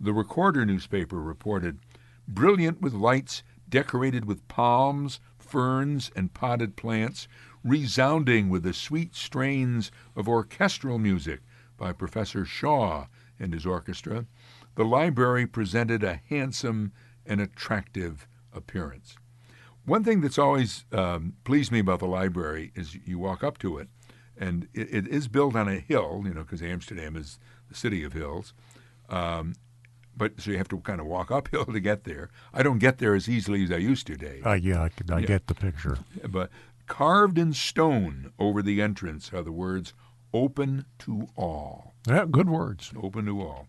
The 0.00 0.12
Recorder 0.12 0.66
newspaper 0.66 1.20
reported, 1.20 1.78
brilliant 2.26 2.80
with 2.80 2.92
lights, 2.92 3.42
decorated 3.68 4.24
with 4.24 4.46
palms, 4.48 5.20
ferns, 5.38 6.10
and 6.16 6.34
potted 6.34 6.76
plants, 6.76 7.28
resounding 7.64 8.48
with 8.48 8.64
the 8.64 8.74
sweet 8.74 9.14
strains 9.14 9.92
of 10.16 10.28
orchestral 10.28 10.98
music 10.98 11.40
by 11.76 11.92
Professor 11.92 12.44
Shaw 12.44 13.06
and 13.38 13.52
his 13.52 13.64
orchestra, 13.64 14.26
the 14.74 14.84
library 14.84 15.46
presented 15.46 16.02
a 16.02 16.20
handsome 16.28 16.92
and 17.24 17.40
attractive 17.40 18.26
appearance. 18.52 19.16
One 19.84 20.04
thing 20.04 20.20
that's 20.20 20.38
always 20.38 20.84
um, 20.92 21.34
pleased 21.44 21.72
me 21.72 21.80
about 21.80 21.98
the 21.98 22.06
library 22.06 22.72
is 22.74 22.96
you 23.04 23.18
walk 23.18 23.42
up 23.42 23.58
to 23.58 23.78
it, 23.78 23.88
and 24.36 24.68
it, 24.74 24.94
it 24.94 25.08
is 25.08 25.28
built 25.28 25.56
on 25.56 25.68
a 25.68 25.78
hill, 25.78 26.22
you 26.24 26.34
know, 26.34 26.42
because 26.42 26.62
Amsterdam 26.62 27.16
is 27.16 27.38
the 27.68 27.74
city 27.74 28.04
of 28.04 28.12
hills. 28.12 28.54
Um, 29.08 29.54
but 30.16 30.40
so 30.40 30.50
you 30.50 30.58
have 30.58 30.68
to 30.68 30.78
kind 30.78 31.00
of 31.00 31.06
walk 31.06 31.30
uphill 31.32 31.64
to 31.64 31.80
get 31.80 32.04
there. 32.04 32.30
I 32.52 32.62
don't 32.62 32.78
get 32.78 32.98
there 32.98 33.14
as 33.14 33.28
easily 33.28 33.64
as 33.64 33.72
I 33.72 33.76
used 33.76 34.06
to, 34.06 34.16
Dave. 34.16 34.46
Uh, 34.46 34.52
yeah, 34.52 34.82
I, 34.82 35.14
I 35.14 35.18
yeah. 35.18 35.26
get 35.26 35.46
the 35.46 35.54
picture. 35.54 35.98
But 36.28 36.50
carved 36.86 37.38
in 37.38 37.52
stone 37.52 38.32
over 38.38 38.62
the 38.62 38.82
entrance 38.82 39.32
are 39.32 39.42
the 39.42 39.52
words 39.52 39.94
"Open 40.32 40.84
to 41.00 41.28
all." 41.36 41.94
Yeah, 42.06 42.26
good 42.30 42.48
words. 42.48 42.92
Open 43.00 43.26
to 43.26 43.40
all. 43.40 43.66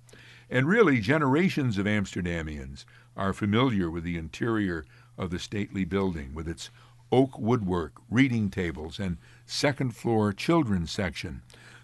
And 0.49 0.67
really, 0.67 0.99
generations 0.99 1.77
of 1.77 1.85
Amsterdamians 1.85 2.85
are 3.15 3.33
familiar 3.33 3.89
with 3.89 4.03
the 4.03 4.17
interior 4.17 4.85
of 5.17 5.29
the 5.29 5.39
stately 5.39 5.85
building 5.85 6.33
with 6.33 6.47
its 6.47 6.69
oak 7.11 7.37
woodwork, 7.37 7.93
reading 8.09 8.49
tables, 8.49 8.99
and 8.99 9.17
second 9.45 9.95
floor 9.95 10.33
children's 10.33 10.91
section. 10.91 11.41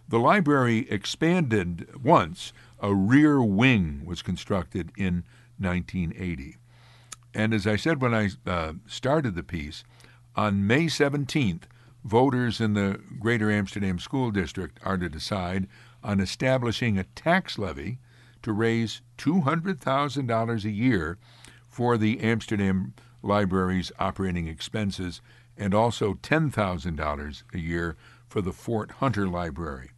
The 0.08 0.20
library 0.20 0.88
expanded 0.90 1.88
once. 2.04 2.52
A 2.80 2.96
rear 2.96 3.42
wing 3.44 4.04
was 4.06 4.24
constructed 4.24 4.92
in 4.98 5.24
1980. 5.60 6.58
And 7.36 7.54
as 7.54 7.68
I 7.68 7.76
said 7.76 8.02
when 8.02 8.16
I 8.16 8.30
uh, 8.48 8.74
started 8.88 9.36
the 9.36 9.44
piece, 9.44 9.84
on 10.36 10.66
May 10.66 10.86
17th, 10.86 11.64
voters 12.04 12.60
in 12.60 12.74
the 12.74 13.00
Greater 13.20 13.52
Amsterdam 13.52 14.00
School 14.00 14.32
District 14.32 14.80
are 14.84 14.98
to 14.98 15.10
decide 15.10 15.68
on 16.04 16.20
establishing 16.20 16.98
a 16.98 17.04
tax 17.04 17.60
levy 17.60 18.00
to 18.42 18.54
raise 18.54 19.02
$200,000 19.18 20.64
a 20.64 20.70
year 20.72 21.18
for 21.68 21.98
the 21.98 22.20
Amsterdam 22.22 22.94
Library's 23.22 23.92
operating 24.00 24.48
expenses 24.48 25.22
and 25.58 25.74
also 25.74 26.14
$10,000 26.14 27.44
a 27.54 27.58
year 27.60 27.98
for 28.28 28.42
the 28.42 28.54
Fort 28.54 28.92
Hunter 28.92 29.28
Library. 29.28 29.92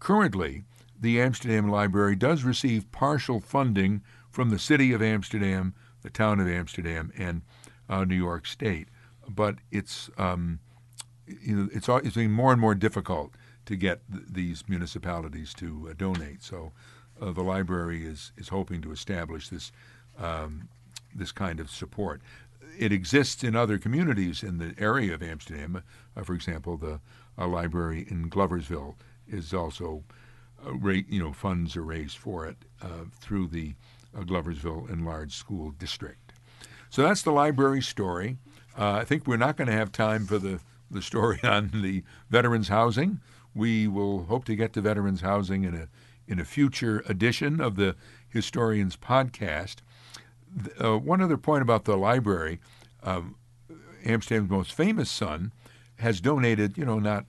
Currently, 0.00 0.62
the 0.98 1.20
Amsterdam 1.20 1.68
Library 1.68 2.16
does 2.16 2.44
receive 2.44 2.90
partial 2.92 3.40
funding 3.40 4.02
from 4.30 4.50
the 4.50 4.58
City 4.58 4.92
of 4.92 5.02
Amsterdam, 5.02 5.74
the 6.02 6.10
Town 6.10 6.40
of 6.40 6.48
Amsterdam, 6.48 7.12
and 7.16 7.42
uh, 7.88 8.04
New 8.04 8.14
York 8.14 8.46
State, 8.46 8.88
but 9.28 9.56
it's 9.70 10.10
um, 10.16 10.60
you 11.26 11.56
know, 11.56 11.68
it's, 11.72 11.88
it's 11.88 12.14
getting 12.14 12.32
more 12.32 12.52
and 12.52 12.60
more 12.60 12.74
difficult 12.74 13.34
to 13.66 13.76
get 13.76 14.00
th- 14.10 14.24
these 14.30 14.64
municipalities 14.68 15.54
to 15.54 15.88
uh, 15.90 15.94
donate. 15.96 16.42
So 16.42 16.72
uh, 17.20 17.32
the 17.32 17.42
library 17.42 18.04
is, 18.04 18.32
is 18.36 18.48
hoping 18.48 18.82
to 18.82 18.92
establish 18.92 19.48
this, 19.48 19.72
um, 20.18 20.68
this 21.14 21.32
kind 21.32 21.60
of 21.60 21.70
support. 21.70 22.20
It 22.78 22.92
exists 22.92 23.44
in 23.44 23.56
other 23.56 23.78
communities 23.78 24.42
in 24.42 24.58
the 24.58 24.74
area 24.78 25.14
of 25.14 25.22
Amsterdam. 25.22 25.82
Uh, 26.16 26.22
for 26.22 26.34
example, 26.34 26.76
the 26.76 27.00
library 27.36 28.06
in 28.08 28.30
Gloversville 28.30 28.94
is 29.26 29.52
also, 29.52 30.04
uh, 30.64 30.74
ra- 30.74 31.02
you 31.08 31.22
know, 31.22 31.32
funds 31.32 31.76
are 31.76 31.82
raised 31.82 32.16
for 32.16 32.46
it 32.46 32.56
uh, 32.82 33.04
through 33.20 33.48
the 33.48 33.74
uh, 34.16 34.20
Gloversville 34.20 34.90
Enlarged 34.90 35.32
School 35.32 35.70
District. 35.72 36.32
So 36.90 37.02
that's 37.02 37.22
the 37.22 37.32
library 37.32 37.82
story. 37.82 38.36
I 38.76 39.04
think 39.04 39.26
we're 39.26 39.36
not 39.36 39.56
going 39.56 39.68
to 39.68 39.74
have 39.74 39.92
time 39.92 40.26
for 40.26 40.38
the, 40.38 40.60
the 40.90 41.02
story 41.02 41.38
on 41.44 41.70
the 41.74 42.02
veterans 42.28 42.68
housing. 42.68 43.20
We 43.54 43.86
will 43.86 44.24
hope 44.24 44.44
to 44.46 44.56
get 44.56 44.72
to 44.72 44.80
veterans 44.80 45.20
housing 45.20 45.64
in 45.64 45.74
a 45.74 45.88
in 46.26 46.40
a 46.40 46.44
future 46.44 47.02
edition 47.06 47.60
of 47.60 47.76
the 47.76 47.96
Historians 48.28 48.96
Podcast. 48.96 49.76
Uh, 50.80 50.98
one 50.98 51.20
other 51.20 51.36
point 51.36 51.62
about 51.62 51.84
the 51.84 51.96
library 51.96 52.60
um, 53.02 53.36
Amsterdam's 54.04 54.50
most 54.50 54.72
famous 54.72 55.10
son 55.10 55.52
has 55.96 56.20
donated, 56.20 56.76
you 56.76 56.84
know, 56.84 56.98
not 56.98 57.26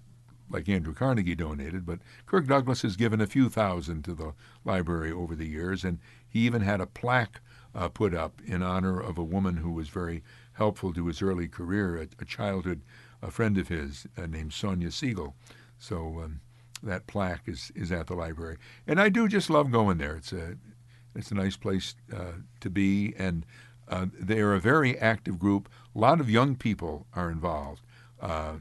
like 0.50 0.70
Andrew 0.70 0.94
Carnegie 0.94 1.36
donated, 1.36 1.86
but 1.86 2.00
Kirk 2.26 2.48
Douglas 2.48 2.84
has 2.84 2.96
given 2.96 3.20
a 3.20 3.28
few 3.28 3.50
thousand 3.50 4.04
to 4.04 4.14
the 4.14 4.34
library 4.64 5.12
over 5.12 5.36
the 5.36 5.48
years, 5.48 5.84
and 5.84 6.00
he 6.28 6.42
even 6.42 6.62
had 6.62 6.82
a 6.82 6.86
plaque 6.86 7.42
uh, 7.74 7.90
put 7.90 8.14
up 8.14 8.42
in 8.46 8.62
honor 8.62 9.00
of 9.00 9.18
a 9.18 9.24
woman 9.24 9.58
who 9.58 9.72
was 9.72 9.90
very 9.90 10.24
helpful 10.54 10.94
to 10.94 11.08
his 11.08 11.22
early 11.22 11.48
career, 11.48 11.98
a, 11.98 12.08
a 12.20 12.26
childhood 12.26 12.82
a 13.22 13.32
friend 13.32 13.58
of 13.58 13.70
his 13.70 14.06
uh, 14.18 14.28
named 14.28 14.54
Sonia 14.54 14.92
Siegel. 14.92 15.36
So 15.78 16.22
um, 16.24 16.42
that 16.84 17.08
plaque 17.08 17.48
is, 17.48 17.72
is 17.76 17.92
at 17.92 18.08
the 18.08 18.14
library. 18.14 18.58
And 18.86 19.02
I 19.02 19.10
do 19.10 19.28
just 19.28 19.50
love 19.50 19.72
going 19.72 19.98
there. 19.98 20.16
It's 20.16 20.32
a, 20.32 20.58
it's 21.16 21.32
a 21.32 21.36
nice 21.36 21.56
place 21.58 21.96
uh, 22.14 22.34
to 22.60 22.70
be, 22.70 23.14
and 23.18 23.46
uh, 23.88 24.08
they 24.20 24.40
are 24.40 24.54
a 24.54 24.60
very 24.60 24.98
active 24.98 25.40
group. 25.40 25.70
A 25.96 26.00
lot 26.00 26.20
of 26.20 26.30
young 26.30 26.56
people 26.56 27.08
are 27.14 27.30
involved. 27.30 27.82
Uh, 28.22 28.56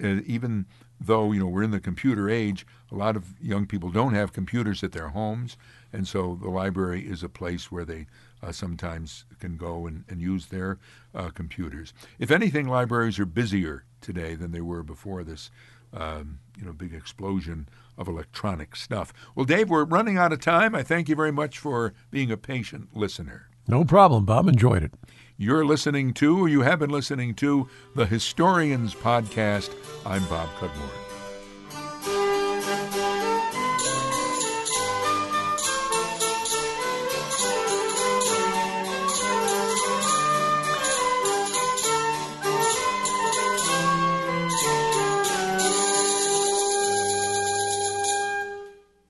even 0.00 0.66
though 1.00 1.32
you 1.32 1.40
know 1.40 1.46
we're 1.46 1.62
in 1.62 1.70
the 1.70 1.80
computer 1.80 2.30
age, 2.30 2.66
a 2.90 2.94
lot 2.94 3.16
of 3.16 3.40
young 3.40 3.66
people 3.66 3.90
don't 3.90 4.14
have 4.14 4.32
computers 4.32 4.82
at 4.82 4.92
their 4.92 5.08
homes, 5.08 5.56
and 5.92 6.06
so 6.06 6.38
the 6.40 6.48
library 6.48 7.02
is 7.06 7.22
a 7.22 7.28
place 7.28 7.70
where 7.70 7.84
they 7.84 8.06
uh, 8.42 8.52
sometimes 8.52 9.24
can 9.38 9.56
go 9.56 9.86
and, 9.86 10.04
and 10.08 10.20
use 10.20 10.46
their 10.46 10.78
uh, 11.14 11.30
computers. 11.30 11.92
If 12.18 12.30
anything, 12.30 12.68
libraries 12.68 13.18
are 13.18 13.26
busier 13.26 13.84
today 14.00 14.34
than 14.34 14.52
they 14.52 14.62
were 14.62 14.82
before 14.82 15.22
this 15.24 15.50
um, 15.92 16.38
you 16.56 16.64
know, 16.64 16.72
big 16.72 16.94
explosion 16.94 17.68
of 18.00 18.08
electronic 18.08 18.74
stuff. 18.74 19.12
Well, 19.36 19.46
Dave, 19.46 19.70
we're 19.70 19.84
running 19.84 20.16
out 20.16 20.32
of 20.32 20.40
time. 20.40 20.74
I 20.74 20.82
thank 20.82 21.08
you 21.08 21.14
very 21.14 21.30
much 21.30 21.58
for 21.58 21.92
being 22.10 22.32
a 22.32 22.36
patient 22.36 22.96
listener. 22.96 23.50
No 23.68 23.84
problem, 23.84 24.24
Bob. 24.24 24.48
Enjoyed 24.48 24.82
it. 24.82 24.94
You're 25.36 25.64
listening 25.64 26.12
to, 26.14 26.44
or 26.44 26.48
you 26.48 26.62
have 26.62 26.80
been 26.80 26.90
listening 26.90 27.34
to, 27.36 27.68
the 27.94 28.06
Historians 28.06 28.94
Podcast. 28.94 29.70
I'm 30.04 30.24
Bob 30.24 30.48
Cudmore. 30.58 31.09